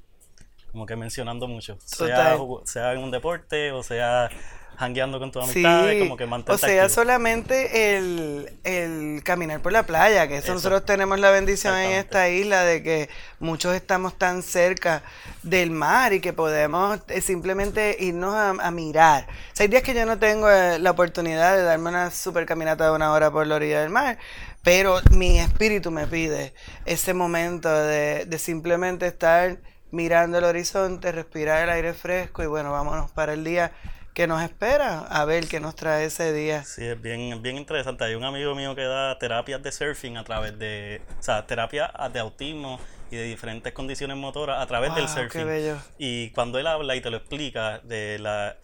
[0.75, 1.79] como que mencionando mucho.
[1.85, 4.29] Sea, sea en un deporte o sea
[4.77, 10.39] hangueando con tus amistades, como que O sea, solamente el, caminar por la playa, que
[10.39, 13.09] eso, nosotros tenemos la bendición en esta isla de que
[13.39, 15.03] muchos estamos tan cerca
[15.43, 19.27] del mar y que podemos eh, simplemente irnos a, mirar.
[19.29, 22.47] O sea, hay días que yo no tengo eh, la oportunidad de darme una super
[22.47, 24.19] caminata de una hora por la orilla del mar,
[24.63, 26.55] pero mi espíritu me pide
[26.87, 29.59] ese momento de, de simplemente estar
[29.95, 33.73] mirando el horizonte, respirar el aire fresco y bueno, vámonos para el día
[34.15, 36.63] que nos espera, a ver qué nos trae ese día.
[36.65, 38.05] Sí, es bien, bien interesante.
[38.05, 41.93] Hay un amigo mío que da terapias de surfing a través de, o sea, terapia
[42.13, 42.79] de autismo
[43.11, 45.41] y de diferentes condiciones motoras a través del surfing.
[45.41, 45.77] Qué bello.
[45.99, 48.57] Y cuando él habla y te lo explica de la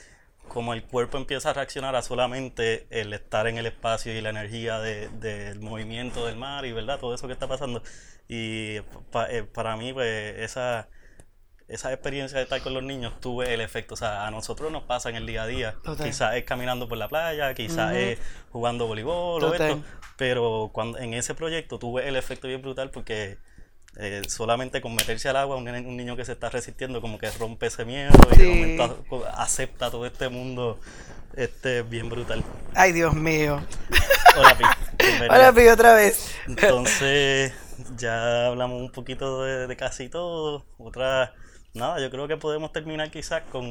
[0.47, 4.31] como el cuerpo empieza a reaccionar a solamente el estar en el espacio y la
[4.31, 7.85] energía del movimiento del mar y verdad todo eso que está pasando
[8.27, 10.89] y eh, para mí pues esa
[11.71, 14.83] esa experiencia de estar con los niños tuve el efecto, o sea, a nosotros nos
[14.83, 18.19] pasa en el día a día, quizás es caminando por la playa, quizás es
[18.51, 19.83] jugando voleibol o esto,
[20.17, 23.39] pero cuando en ese proyecto tuve el efecto bien brutal porque
[23.97, 25.65] eh, solamente con meterse al agua, un,
[25.97, 28.77] niño que se está resistiendo como que rompe ese miedo y
[29.37, 30.81] acepta todo este mundo
[31.37, 32.43] este bien brutal.
[32.75, 33.63] Ay, Dios mío.
[34.37, 34.65] Hola, Pi.
[35.31, 36.35] Hola, Pi, otra vez.
[36.49, 37.53] Entonces,
[37.97, 40.67] ya hablamos un poquito de, de casi todo.
[40.77, 41.33] Otra
[41.75, 43.65] nada, yo creo que podemos terminar quizás con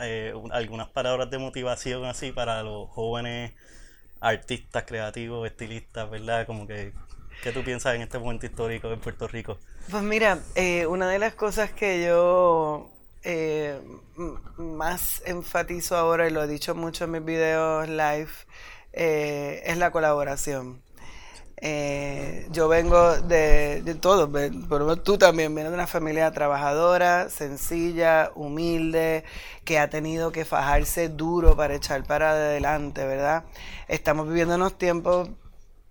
[0.00, 3.52] eh, algunas palabras de motivación así para los jóvenes
[4.20, 6.46] artistas, creativos, estilistas, ¿verdad?
[6.46, 6.92] Como que,
[7.42, 9.58] ¿qué tú piensas en este momento histórico de Puerto Rico?
[9.90, 12.90] Pues mira, eh, una de las cosas que yo
[13.22, 13.80] eh,
[14.56, 18.30] más enfatizo ahora, y lo he dicho mucho en mis videos live,
[18.92, 20.82] es la colaboración.
[21.60, 28.30] Eh, yo vengo de, de todo, pero tú también vienes de una familia trabajadora, sencilla,
[28.34, 29.24] humilde,
[29.64, 33.44] que ha tenido que fajarse duro para echar para adelante, ¿verdad?
[33.88, 35.30] Estamos viviendo unos tiempos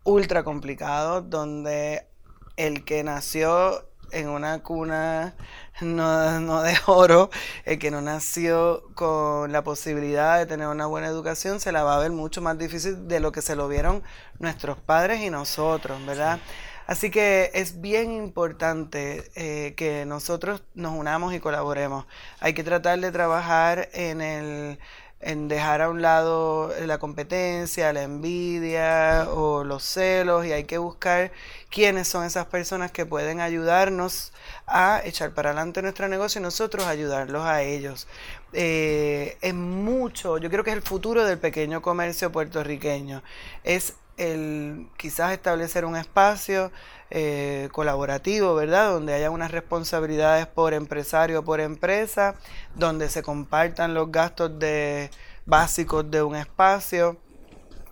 [0.04, 2.08] ultra complicados donde
[2.56, 5.36] el que nació en una cuna
[5.82, 7.30] no, no de oro,
[7.66, 11.96] el que no nació con la posibilidad de tener una buena educación, se la va
[11.96, 14.04] a ver mucho más difícil de lo que se lo vieron
[14.40, 16.40] nuestros padres y nosotros, ¿verdad?
[16.88, 22.06] Así que es bien importante eh, que nosotros nos unamos y colaboremos.
[22.40, 24.80] Hay que tratar de trabajar en el
[25.20, 30.78] en dejar a un lado la competencia, la envidia o los celos y hay que
[30.78, 31.32] buscar
[31.70, 34.32] quiénes son esas personas que pueden ayudarnos
[34.68, 38.08] a echar para adelante nuestro negocio y nosotros ayudarlos a ellos.
[38.54, 43.24] Eh, es mucho, yo creo que es el futuro del pequeño comercio puertorriqueño.
[43.64, 46.72] Es el quizás establecer un espacio
[47.10, 48.92] eh, colaborativo, ¿verdad?
[48.92, 52.36] Donde haya unas responsabilidades por empresario o por empresa,
[52.76, 55.10] donde se compartan los gastos de,
[55.48, 57.18] básicos de un espacio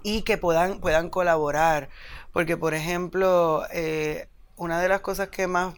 [0.03, 1.89] y que puedan, puedan colaborar.
[2.31, 5.73] Porque, por ejemplo, eh, una de las cosas que más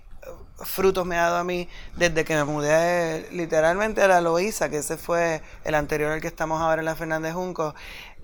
[0.60, 4.78] frutos me ha dado a mí desde que me mudé literalmente a la Loíza, que
[4.78, 7.76] ese fue el anterior al que estamos ahora en la Fernández Junco,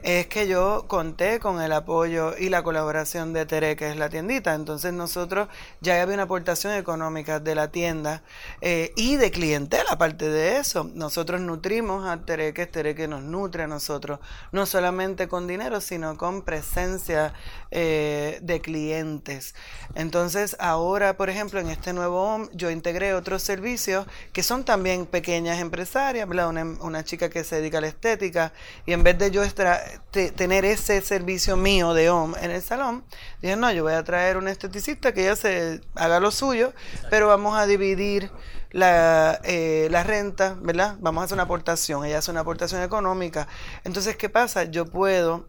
[0.04, 4.10] es que yo conté con el apoyo y la colaboración de Tere, que es la
[4.10, 4.54] tiendita.
[4.54, 5.48] Entonces nosotros
[5.80, 8.22] ya había una aportación económica de la tienda
[8.60, 10.89] eh, y de clientela, aparte de eso.
[10.94, 14.20] Nosotros nutrimos a Tere, que Tere que nos nutre a nosotros,
[14.52, 17.34] no solamente con dinero, sino con presencia
[17.72, 19.56] eh, de clientes.
[19.96, 25.06] Entonces ahora, por ejemplo, en este nuevo OM, yo integré otros servicios que son también
[25.06, 28.52] pequeñas empresarias, Una, una chica que se dedica a la estética,
[28.86, 33.04] y en vez de yo estar tener ese servicio mío de home en el salón,
[33.42, 36.74] dije, no, yo voy a traer un esteticista que ella se haga lo suyo,
[37.10, 38.32] pero vamos a dividir
[38.72, 40.98] la, eh, la renta, ¿verdad?
[41.00, 43.48] Vamos a hacer una aportación, ella hace una aportación económica.
[43.84, 44.66] Entonces, ¿qué pasa?
[44.66, 45.48] Yo puedo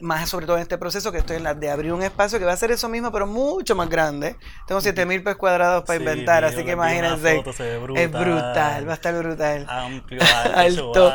[0.00, 2.44] más sobre todo en este proceso que estoy en la de abrir un espacio que
[2.44, 4.36] va a ser eso mismo, pero mucho más grande.
[4.66, 7.42] Tengo 7000 pies cuadrados para inventar, así que imagínense.
[7.96, 9.66] Es brutal, va a estar brutal.
[9.68, 10.20] Amplio,
[10.54, 11.12] alto.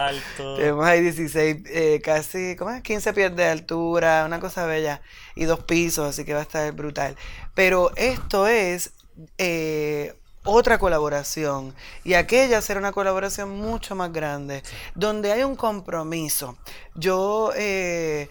[0.58, 2.82] Tenemos ahí 16, eh, casi, ¿cómo es?
[2.82, 5.02] 15 pies de altura, una cosa bella.
[5.36, 7.16] Y dos pisos, así que va a estar brutal.
[7.56, 8.94] Pero esto es
[9.38, 16.58] eh, otra colaboración y aquella será una colaboración mucho más grande, donde hay un compromiso.
[16.96, 18.30] Yo eh,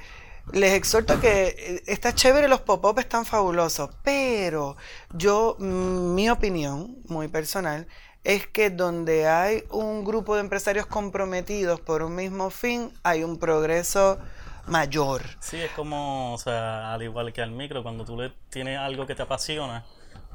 [0.52, 4.76] les exhorto que eh, está chévere, los pop-up están fabulosos, pero
[5.14, 7.86] yo, mi opinión muy personal,
[8.24, 13.38] es que donde hay un grupo de empresarios comprometidos por un mismo fin, hay un
[13.38, 14.18] progreso
[14.66, 15.22] mayor.
[15.40, 19.06] Sí, es como, o sea, al igual que al micro, cuando tú le tienes algo
[19.06, 19.84] que te apasiona,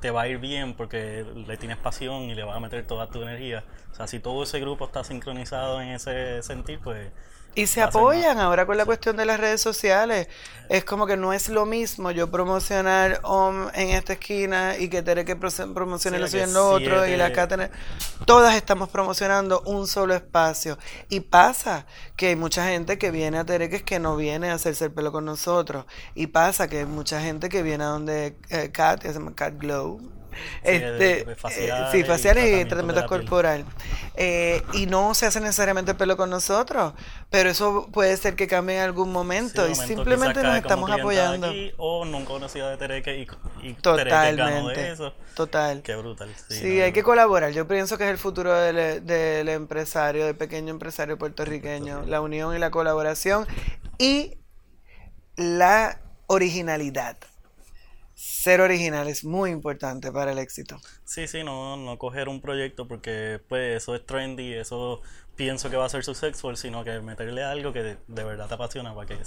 [0.02, 3.08] te va a ir bien porque le tienes pasión y le vas a meter toda
[3.08, 3.64] tu energía.
[3.92, 7.12] O sea, si todo ese grupo está sincronizado en ese sentir, pues
[7.58, 10.28] y se apoyan ahora con la cuestión de las redes sociales.
[10.70, 15.02] Es como que no es lo mismo yo promocionar OM en esta esquina y que
[15.02, 17.72] tener que promocionar lo en lo otro y la acá tener...
[18.26, 20.78] Todas estamos promocionando un solo espacio.
[21.10, 24.86] Y pasa que hay mucha gente que viene a Tereques que no viene a hacerse
[24.86, 25.86] el pelo con nosotros.
[26.14, 30.00] Y pasa que hay mucha gente que viene a donde eh, Cat, llama Cat Glow,
[30.64, 33.66] este, eh, faciales sí, faciales y tratamientos tratamientos corporal.
[34.16, 36.94] Eh, y no se hace necesariamente pelo con nosotros,
[37.30, 40.90] pero eso puede ser que cambie en algún momento Sí, y momento simplemente nos estamos
[40.92, 41.48] apoyando.
[41.48, 43.28] aquí, o nunca conocido de Tereque y,
[43.70, 44.92] y Tereque ganó de Totalmente.
[44.92, 45.14] eso.
[45.36, 45.82] Total.
[45.84, 46.34] Qué brutal.
[46.50, 47.52] Sí, Sí, no, hay que colaborar.
[47.52, 52.04] Yo pienso que es el futuro del, del empresario, del pequeño empresario puertorriqueño.
[52.08, 53.48] La unión y la colaboración
[54.00, 54.38] y
[55.36, 57.18] la originalidad.
[58.48, 60.80] Ser original es muy importante para el éxito.
[61.04, 65.02] Sí, sí, no, no coger un proyecto porque pues eso es trendy, eso
[65.36, 68.54] pienso que va a ser successful, sino que meterle algo que de, de verdad te
[68.54, 69.18] apasiona para que.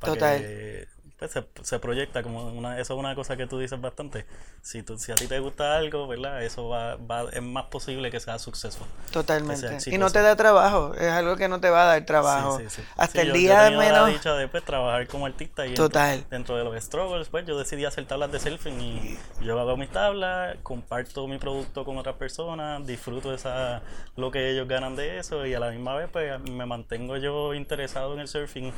[0.00, 0.40] Para Total.
[0.40, 0.88] que
[1.20, 4.26] pues, se, se proyecta como una, eso es una cosa que tú dices bastante.
[4.62, 6.42] Si, tú, si a ti te gusta algo, ¿verdad?
[6.42, 8.86] Eso va, va, es más posible que sea suceso.
[9.12, 9.78] Totalmente.
[9.80, 10.94] Sea Y no te da trabajo.
[10.94, 12.58] Es algo que no te va a dar trabajo.
[12.58, 12.88] Sí, sí, sí.
[12.96, 14.08] Hasta el yo- yo día tenido la menos.
[14.08, 16.16] dicha de pues, trabajar como artista y Total.
[16.16, 19.76] Dentro, dentro de los struggles, pues yo decidí hacer tablas de surfing y yo hago
[19.76, 23.82] mis tablas, comparto mi producto con otras personas, disfruto de esa,
[24.16, 27.52] lo que ellos ganan de eso y a la misma vez pues me mantengo yo
[27.54, 28.72] interesado en el surfing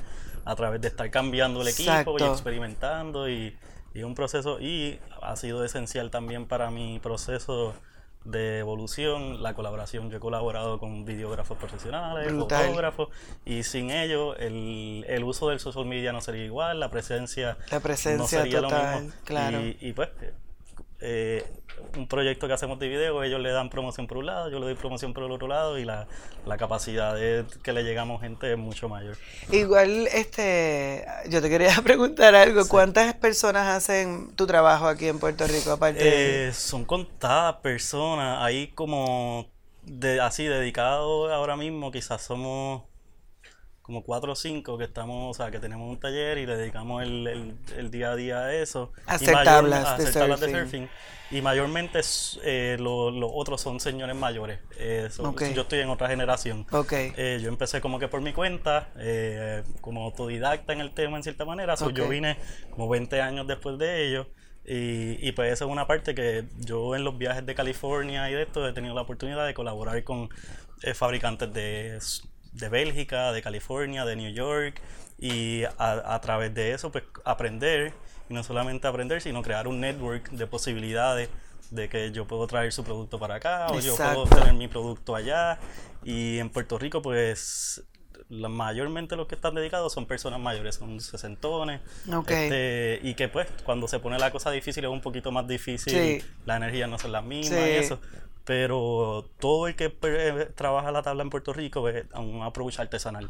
[0.45, 3.57] a través de estar cambiando el equipo y experimentando y,
[3.95, 7.75] y un proceso y ha sido esencial también para mi proceso
[8.25, 10.09] de evolución, la colaboración.
[10.09, 12.67] Yo he colaborado con videógrafos profesionales, Brutal.
[12.67, 13.09] fotógrafos,
[13.45, 17.79] y sin ello el, el uso del social media no sería igual, la presencia, La
[17.79, 19.21] no presencia sería total, lo mismo.
[19.25, 19.61] claro.
[19.61, 20.11] Y, y, pues,
[21.03, 21.45] eh,
[21.97, 24.67] un proyecto que hacemos de video, ellos le dan promoción por un lado, yo le
[24.67, 26.07] doy promoción por el otro lado, y la,
[26.47, 29.17] la capacidad de que le llegamos gente es mucho mayor.
[29.51, 32.67] Igual, este, yo te quería preguntar algo.
[32.69, 38.43] ¿Cuántas personas hacen tu trabajo aquí en Puerto Rico aparte de Eh, son contadas personas,
[38.43, 39.47] ahí como
[39.83, 42.83] de, así dedicados ahora mismo, quizás somos
[43.83, 47.03] como cuatro o cinco que estamos, o sea, que tenemos un taller y le dedicamos
[47.03, 48.93] el, el- el día a día a eso.
[49.07, 50.89] A hacer mayor- tablas a de hacer tablas de surfing.
[51.33, 52.01] Y mayormente
[52.45, 54.61] eh, lo- los otros son señores mayores.
[54.79, 55.35] Eh, son-.
[55.55, 56.67] Yo estoy en otra generación.
[56.71, 56.93] Ok.
[56.93, 61.23] Eh, yo empecé como que por mi cuenta, eh, como autodidacta en el tema en
[61.23, 61.77] cierta manera.
[61.77, 62.11] So, Yo Ok.
[62.11, 62.37] vine
[62.71, 64.29] como 20 años después de ello.
[64.65, 68.35] Y, y pues esa es una parte que yo en los viajes de California y
[68.35, 70.29] de esto he tenido la oportunidad de colaborar con
[70.83, 71.99] eh, fabricantes de,
[72.53, 74.81] de Bélgica, de California, de New York.
[75.19, 77.93] Y a, a través de eso pues aprender,
[78.29, 81.29] y no solamente aprender, sino crear un network de posibilidades
[81.71, 85.15] de que yo puedo traer su producto para acá o yo puedo tener mi producto
[85.17, 85.59] allá.
[86.05, 87.83] Y en Puerto Rico, pues,
[88.29, 91.81] la, mayormente los que están dedicados son personas mayores, son sesentones.
[92.13, 92.31] Ok.
[92.31, 95.93] este, y que, pues, cuando se pone la cosa difícil es un poquito más difícil.
[95.93, 96.25] Sí.
[96.45, 97.65] Las energías no son las mismas Sí.
[97.67, 98.01] y eso.
[98.45, 103.29] Pero todo el que eh, trabaja la tabla en Puerto Rico es un approach artesanal.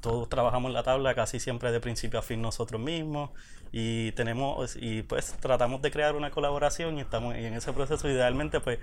[0.00, 3.30] Todos trabajamos la tabla casi siempre de principio a fin nosotros mismos
[3.70, 8.08] y tenemos y pues tratamos de crear una colaboración y estamos y en ese proceso
[8.08, 8.78] idealmente pues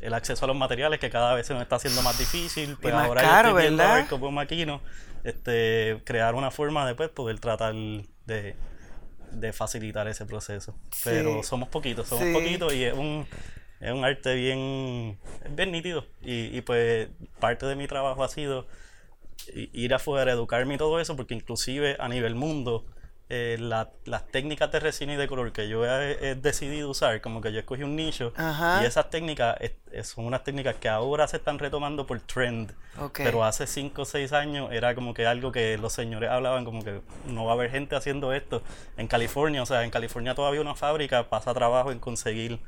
[0.00, 2.92] el acceso a los materiales que cada vez se nos está haciendo más difícil pues
[2.92, 4.00] más ahora yo caro, estoy viendo a ¿verdad?
[4.00, 4.80] ver como maquino
[5.24, 8.56] este crear una forma de pues, poder tratar de,
[9.30, 11.48] de facilitar ese proceso pero Sí.
[11.48, 12.32] somos poquitos somos Sí.
[12.32, 13.26] poquitos y es un
[13.80, 15.18] es un arte bien
[15.50, 17.08] bien nítido y, y pues
[17.40, 18.66] parte de mi trabajo ha sido
[19.54, 22.84] ir afuera, educarme y todo eso, porque inclusive a nivel mundo,
[23.28, 27.20] eh, la- las técnicas de resina y de color que yo he, he decidido usar,
[27.20, 28.82] como que yo escogí un nicho, Ajá.
[28.82, 32.72] y esas técnicas es- es- son unas técnicas que ahora se están retomando por trend,
[33.24, 36.82] pero hace 5 o 6 años era como que algo que los señores hablaban como
[36.84, 38.62] que no va a haber gente haciendo esto.
[38.96, 42.58] En California, o sea, en California todavía una fábrica pasa trabajo en conseguir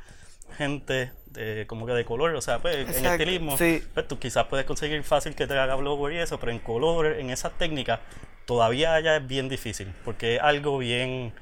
[0.56, 3.82] gente de, como que de color, o sea, pues en Exacto, estilismo, sí.
[3.94, 7.06] pues tú quizás puedes conseguir fácil que te haga blower y eso, pero en color,
[7.06, 8.00] en esas técnicas,
[8.46, 11.32] todavía ya es bien difícil, porque es algo bien...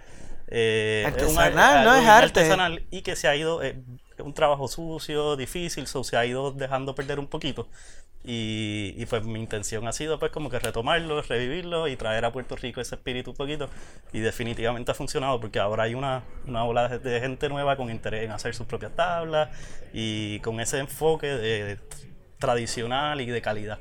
[0.49, 1.95] eh, es Artesanal, ¿no?
[1.95, 2.41] Es arte.
[2.41, 3.77] artesanal y que se ha ido, eh,
[4.19, 7.69] es un trabajo sucio, difícil, so se ha ido dejando perder un poquito.
[8.29, 12.33] Y, y pues mi intención ha sido pues como que retomarlo, revivirlo y traer a
[12.33, 13.71] Puerto Rico ese espíritu un poquito.
[14.13, 18.25] Y definitivamente ha funcionado porque ahora hay una, una ola de, gente nueva con interés
[18.25, 19.51] en hacer sus propias tablas
[19.93, 21.79] y con ese enfoque de,
[22.39, 23.79] tradicional y de calidad.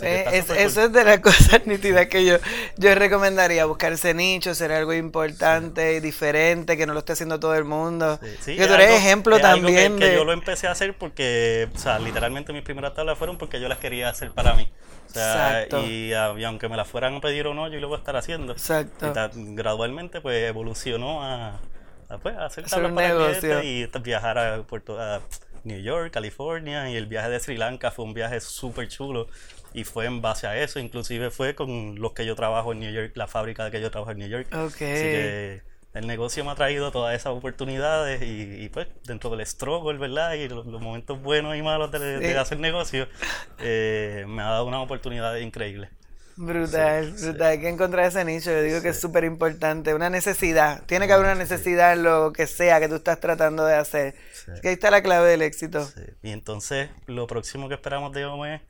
[0.00, 0.56] Que Eh, es- cool.
[0.56, 2.36] eso es de las cosas nítidas que yo,
[2.76, 7.38] yo recomendaría, buscar ese nicho, ser algo importante y diferente, que no lo esté haciendo
[7.38, 8.18] todo el mundo.
[8.22, 10.14] Sí, sí, que tú eres algo- ejemplo algo que- también que, de...
[10.14, 13.68] yo lo empecé a hacer porque, o sea, literalmente mis primeras tablas fueron porque yo
[13.68, 14.68] las quería hacer para mí.
[15.10, 15.86] O sea, Exacto.
[15.86, 17.98] y, a- y aunque me las fueran a pedir o no, yo lo voy a
[17.98, 18.52] estar haciendo.
[18.54, 19.12] Exacto.
[19.36, 21.60] Y gradualmente, pues, evolucionó a,
[22.08, 23.62] a, pues, a hacer Hacer tablas un para negocio.
[23.62, 25.20] y viajar a Puerto a
[25.62, 29.28] New York, California, y el viaje de Sri Lanka fue un viaje súper chulo.
[29.74, 32.92] Y fue en base a eso, inclusive fue con los que yo trabajo en New
[32.92, 34.46] York, la fábrica de que yo trabajo en New York.
[34.54, 34.72] Ok.
[34.72, 35.62] Así que
[35.94, 40.34] el negocio me ha traído todas esas oportunidades y, pues dentro del struggle, ¿verdad?
[40.34, 43.08] Y los, momentos buenos y malos de, hacer negocio,
[43.58, 45.90] eh, me ha dado una oportunidad increíble.
[46.36, 47.42] Brutal, brutal.
[47.42, 48.50] Hay que encontrar ese nicho.
[48.50, 49.94] Yo digo que es súper importante.
[49.94, 50.82] Una necesidad.
[50.86, 54.16] Tiene que haber una necesidad en lo que sea que tú estás tratando de hacer.
[54.62, 55.88] Que ahí está la clave del éxito.
[56.22, 58.62] Y entonces, lo próximo que esperamos de OME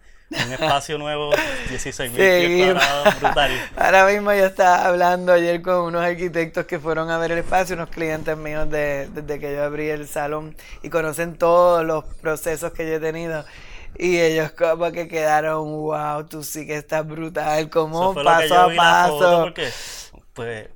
[0.46, 1.30] un espacio nuevo,
[1.68, 3.50] 16 mil cuadrados, brutal.
[3.76, 7.76] Ahora mismo yo estaba hablando ayer con unos arquitectos que fueron a ver el espacio,
[7.76, 12.72] unos clientes míos de, desde que yo abrí el salón y conocen todos los procesos
[12.72, 13.44] que yo he tenido.
[13.96, 19.54] Y ellos como que quedaron, wow, tú sí que estás brutal, como paso a paso.
[20.32, 20.68] pues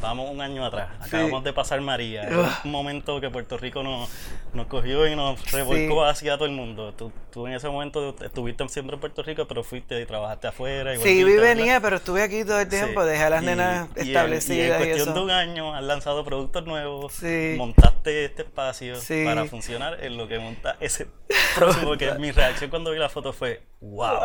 [0.00, 4.08] vamos un año atrás, acabamos de pasar María, es un momento que Puerto Rico nos,
[4.52, 6.92] nos cogió y nos revolcó hacia todo el mundo.
[6.94, 10.94] Tú, tú, en ese momento estuviste siempre en Puerto Rico, pero fuiste y trabajaste afuera.
[10.94, 14.80] Y sí, vi venía, pero estuve aquí todo el tiempo, dejé a las nenas establecidas.
[14.80, 17.14] Y en, cuestión de un año has lanzado productos nuevos,
[17.56, 18.94] montaste este espacio
[19.24, 21.06] para funcionar en lo que monta ese
[21.56, 24.18] próximo, que mi reacción cuando vi la foto fue, wow.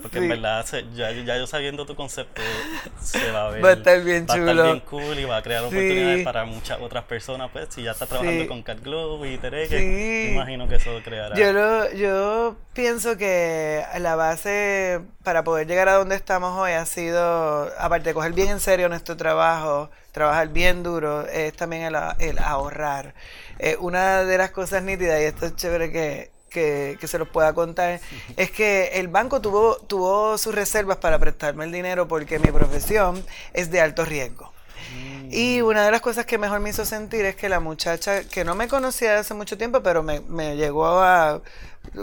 [0.00, 0.64] porque en verdad,
[0.94, 2.42] ya, ya, yo sabiendo tu concepto,
[3.00, 3.64] se va a ver.
[3.64, 4.48] Va a estar bien va chulo.
[4.48, 7.50] A estar bien cool y va a crear oportunidades para muchas otras personas.
[7.52, 9.38] Pues si ya estás trabajando con Cat Globe y
[9.68, 11.36] Tereque, imagino que eso creará.
[11.36, 16.86] Yo, lo, yo pienso que la base para poder llegar a donde estamos hoy ha
[16.86, 21.96] sido, aparte de coger bien en serio nuestro trabajo, trabajar bien duro, es también el,
[22.18, 23.14] el ahorrar.
[23.58, 27.52] Eh, una de las cosas nítidas, y esto es chévere que, que, se los pueda
[27.54, 28.00] contar,
[28.36, 33.24] es que el banco tuvo, tuvo sus reservas para prestarme el dinero porque mi profesión
[33.52, 34.51] es de alto riesgo.
[35.34, 38.44] Y una de las cosas que mejor me hizo sentir es que la muchacha, que
[38.44, 41.40] no me conocía hace mucho tiempo, pero me, me llegó a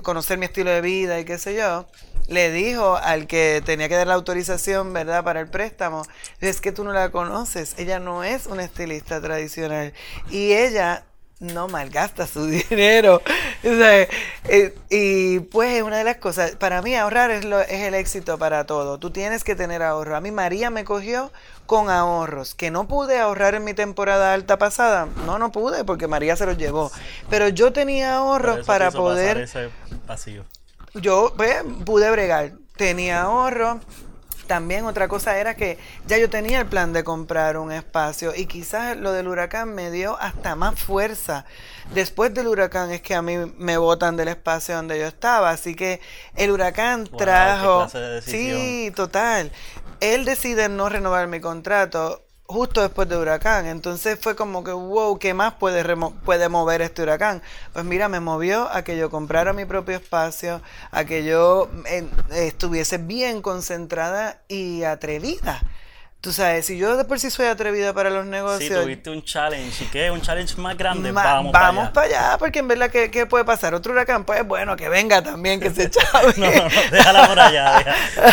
[0.01, 1.85] conocer mi estilo de vida y qué sé yo,
[2.27, 6.07] le dijo al que tenía que dar la autorización, ¿verdad?, para el préstamo,
[6.41, 9.93] es que tú no la conoces, ella no es una estilista tradicional.
[10.31, 11.05] Y ella
[11.39, 13.21] no malgasta su dinero.
[13.63, 18.37] Eh, y pues una de las cosas, para mí ahorrar es, lo, es el éxito
[18.37, 18.99] para todo.
[18.99, 20.15] Tú tienes que tener ahorro.
[20.15, 21.31] A mí María me cogió
[21.65, 25.07] con ahorros, que no pude ahorrar en mi temporada alta pasada.
[25.25, 26.91] No, no pude porque María se los llevó.
[27.29, 29.37] Pero yo tenía ahorros para poder...
[29.37, 29.69] Ese
[30.95, 32.53] Yo pues, pude bregar.
[32.75, 33.77] Tenía ahorros
[34.49, 35.77] también otra cosa era que
[36.07, 39.91] ya yo tenía el plan de comprar un espacio y quizás lo del huracán me
[39.91, 41.45] dio hasta más fuerza.
[41.93, 45.75] Después del huracán es que a mí me botan del espacio donde yo estaba, así
[45.75, 46.01] que
[46.35, 47.87] el huracán trajo...
[48.23, 49.51] sí, total.
[49.99, 53.67] Él decide no renovar mi contrato justo después de huracán.
[53.67, 55.85] Entonces fue como que, wow, ¿qué más puede,
[56.25, 57.43] puede mover este huracán?
[57.73, 62.07] Pues mira, me movió a que yo comprara mi propio espacio, a que yo eh,
[62.31, 65.61] estuviese bien concentrada y atrevida
[66.21, 68.77] Tú sabes, si yo de por sí soy atrevida para los negocios.
[68.77, 69.85] Sí, tuviste un challenge.
[69.85, 70.11] ¿Y qué?
[70.11, 71.13] ¿Un challenge más grande?
[71.13, 72.37] vamos, vamos para allá.
[72.37, 73.73] porque en verdad, ¿qué, ¿qué, puede pasar?
[73.73, 74.25] ¿Otro huracán?
[74.25, 76.33] Pues bueno, que venga también, que se chave.
[76.35, 77.85] no, no, no, déjala por allá.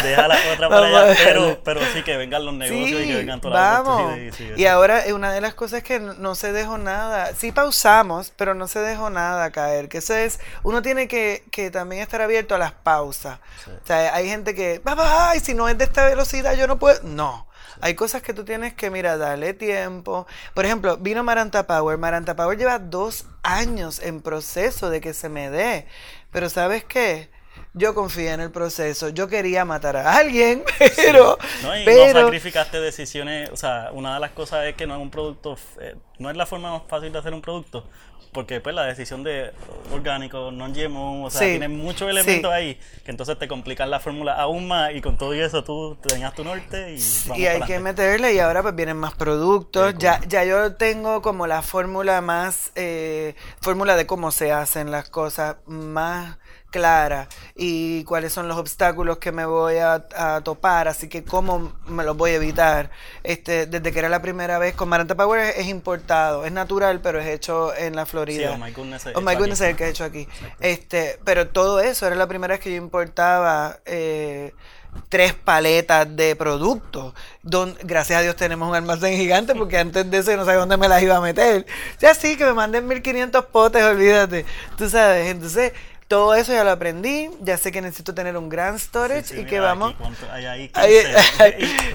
[0.03, 1.15] déjala otra por allá.
[1.17, 4.19] Pero, pero sí que vengan los negocios y que vengan todas vamos.
[4.19, 7.35] las y, y ahora, una de las cosas es que no se dejó nada.
[7.39, 9.89] Sí pausamos, pero no se dejó nada caer.
[9.89, 13.39] Que eso es, uno tiene que, que también estar abierto a las pausas.
[13.69, 16.99] O sea, hay gente que, ay, si no es de esta velocidad, yo no puedo.
[17.05, 17.47] No.
[17.81, 20.27] Hay cosas que tú tienes que, mira, darle tiempo.
[20.55, 21.99] Por ejemplo, vino Maranta Power.
[21.99, 25.87] Maranta Power lleva dos años en proceso de que se me dé.
[26.31, 27.31] Pero ¿sabes qué?
[27.77, 29.11] Yo confié en el proceso.
[29.11, 30.65] Yo quería matar a alguien,
[30.97, 31.39] pero.
[31.63, 33.51] No, y no sacrificaste decisiones.
[33.51, 35.57] O sea, una de las cosas es que no es un producto.
[35.81, 37.85] Eh, no es la forma más fácil de hacer un producto
[38.37, 39.51] porque pues la decisión de
[39.91, 44.35] orgánico, non GMO, o sea, tiene muchos elementos ahí que entonces te complican la fórmula
[44.35, 47.81] aún más y con todo eso tú tenías tu norte y vamos Y hay que
[47.81, 49.95] meterle y ahora pues vienen más productos.
[49.97, 55.09] Ya, ya yo tengo como la fórmula más, eh, fórmula de cómo se hacen las
[55.09, 56.37] cosas más
[56.77, 60.05] clara y cuáles son los obstáculos que me voy a,
[60.45, 62.91] topar, así que cómo me los voy a evitar.
[63.23, 67.19] Este, desde que era la primera vez con Maranta Power es, importado, es natural, pero
[67.19, 68.49] es hecho en la Florida.
[68.49, 70.29] Sí, oh my goodness, oh my goodness es el que he hecho aquí.
[70.61, 74.53] Este, pero todo eso era la primera vez que yo importaba eh,
[75.09, 77.15] tres paletas de productos.
[77.43, 80.77] Don, gracias a Dios tenemos un almacén gigante porque antes de eso no sabía dónde
[80.77, 81.65] me las iba a meter.
[82.01, 84.45] Ya sí, que me manden 1500 potes, olvídate.
[84.77, 85.73] Tú sabes, entonces
[86.09, 89.59] todo eso ya lo aprendí, ya sé que necesito tener un gran storage y que
[89.59, 89.95] vamos...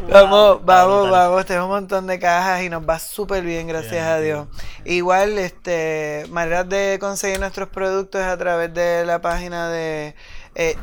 [0.09, 4.20] vamos, vamos, vamos, tenemos un montón de cajas y nos va súper bien, gracias a
[4.20, 4.47] Dios.
[4.84, 10.16] Igual, este, maneras de conseguir nuestros productos es a través de la página de
[10.55, 10.76] eh,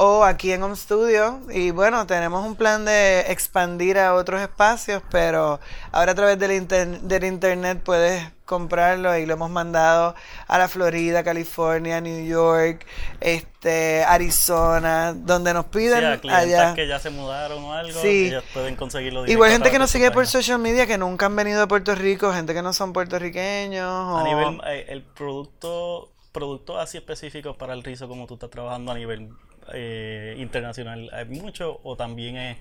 [0.00, 1.40] o aquí en Home Studio.
[1.50, 5.58] Y bueno, tenemos un plan de expandir a otros espacios, pero
[5.90, 10.14] ahora a través del, inter- del internet puedes comprarlo y lo hemos mandado
[10.48, 12.84] a la Florida, California, New York,
[13.20, 16.74] este, Arizona, donde nos Sí, piden a clientes allá.
[16.74, 18.26] que ya se mudaron o algo, Sí.
[18.28, 21.26] ellos pueden conseguirlo Igual directo gente a que nos sigue por social media que nunca
[21.26, 23.84] han venido a Puerto Rico, gente que no son puertorriqueños.
[23.86, 28.50] A o- nivel, eh, el producto, productos así específicos para el rizo como tú estás
[28.50, 29.28] trabajando a nivel
[29.72, 32.56] eh, internacional, ¿hay mucho o también es,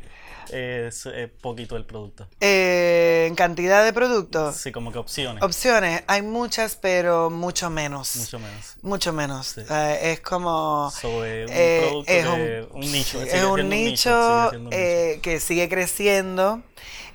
[0.51, 2.27] es, eh, poquito el producto?
[2.41, 8.15] Eh, en cantidad de productos, Sí, como que opciones, opciones, hay muchas, pero mucho menos.
[8.17, 8.75] mucho menos.
[8.81, 9.47] Mucho menos.
[9.47, 9.61] Sí.
[9.69, 10.91] Eh, es como...
[10.91, 13.21] Sobre un eh, producto es que- un, nicho.
[13.21, 16.61] es un nicho, sigue un eh, que sigue creciendo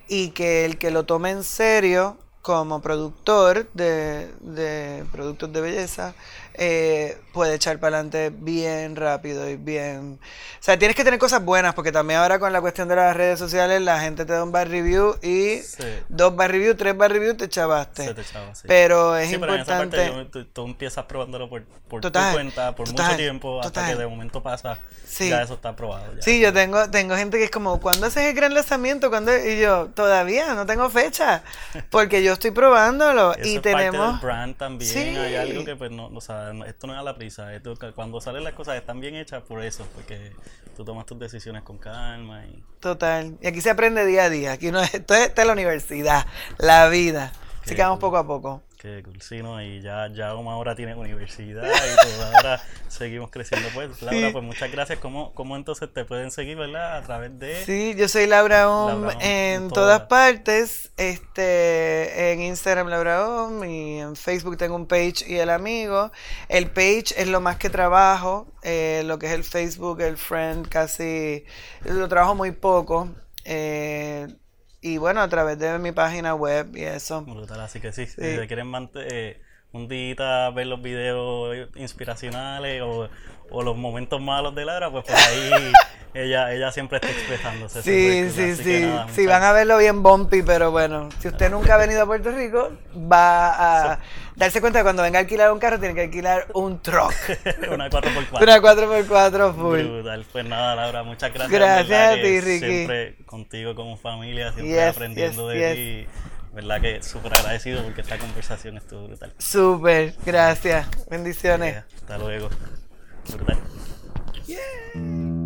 [0.09, 6.13] y que el que lo tome en serio como productor de, de productos de belleza
[6.55, 10.19] eh, puede echar para adelante bien rápido y bien...
[10.23, 13.17] O sea, tienes que tener cosas buenas porque también ahora con la cuestión de las
[13.17, 15.83] redes sociales la gente te da un bad review y Sí.
[16.09, 18.13] dos bad review, tres bad review te chavaste.
[18.15, 18.33] Te sí.
[18.67, 20.39] Pero es Sí, pero en esa parte importante...
[20.39, 23.71] yo- tú, tú empiezas probándolo por, por Total, tu cuenta, por total, mucho tiempo, hasta
[23.71, 23.91] total.
[23.93, 24.79] que de momento pasa,
[25.19, 26.15] ya eso está probado.
[26.15, 26.23] ya.
[26.23, 29.11] Sí, yo tengo, tengo gente que es como, ¿cuándo haces el gran lanzamiento?
[29.11, 29.33] ¿Cuándo?
[29.37, 31.43] Y yo, todavía no tengo fecha,
[31.91, 34.13] porque yo estoy probándolo Eso y es parte tenemos...
[34.13, 34.91] del brand también.
[34.91, 34.99] Sí.
[35.17, 37.55] Hay algo que, pues, no, o sea, no- esto no es a la prisa.
[37.55, 40.33] Esto, cuando salen las cosas están bien hechas por eso, porque
[40.77, 42.63] tú tomas tus decisiones con calma y.
[42.81, 43.37] Total.
[43.41, 44.53] Y aquí se aprende día a día.
[44.53, 46.27] Aquí uno, esto es, esta es la universidad,
[46.59, 47.33] la vida.
[47.65, 48.63] Así que vamos poco a poco.
[48.83, 49.63] Qué cool, sí, ¿no?
[49.63, 53.69] Y ya, ya como ahora tiene universidad y todo, ahora seguimos creciendo.
[53.73, 54.33] Pues, Laura, Sí.
[54.33, 54.99] pues muchas gracias.
[54.99, 56.97] ¿Cómo, ¿Cómo entonces te pueden seguir, verdad?
[56.97, 57.65] A través de...
[57.65, 60.09] Sí, yo soy Laura Om Laura Om, en en todas todas.
[60.09, 60.91] partes.
[60.97, 66.11] Este, en Instagram Laura Om y en Facebook tengo un page y el amigo.
[66.49, 68.49] El page es lo más que trabajo.
[68.65, 71.45] eh, lo que es el Facebook, el friend, casi
[71.85, 73.11] lo trabajo muy poco.
[73.45, 74.27] eh,
[74.83, 77.23] y bueno, a través de mi página web y eso.
[77.25, 79.41] Brutal, así que sí, si te quieren mant- eh,
[79.73, 83.09] un día ver los videos inspiracionales o,
[83.51, 85.73] o los momentos malos de Laura, pues por ahí
[86.15, 87.83] ella, ella siempre está expresándose.
[87.83, 88.81] Sí, sí, sí.
[88.83, 92.07] nada, Sí, van a verlo bien bumpy, pero bueno, si usted nunca ha venido a
[92.07, 93.99] Puerto Rico, va a
[94.37, 97.15] darse cuenta que cuando venga a alquilar un carro tiene que alquilar un truck.
[97.73, 98.43] Una 4x4.
[98.43, 99.81] Una 4x4 full.
[99.81, 100.27] Brutal.
[100.31, 101.51] Pues nada, Laura, muchas gracias.
[101.59, 102.67] Gracias a ti, Ricky.
[102.67, 106.09] Siempre contigo como familia, siempre Yes, aprendiendo yes, de yes.
[106.09, 106.32] ti.
[106.53, 109.33] Verdad que súper agradecido porque esta conversación estuvo brutal.
[109.39, 110.87] Súper, gracias.
[111.09, 111.85] Bendiciones.
[111.97, 112.51] Hasta luego.
[113.31, 113.59] Brutal.
[114.47, 115.42] Yeah.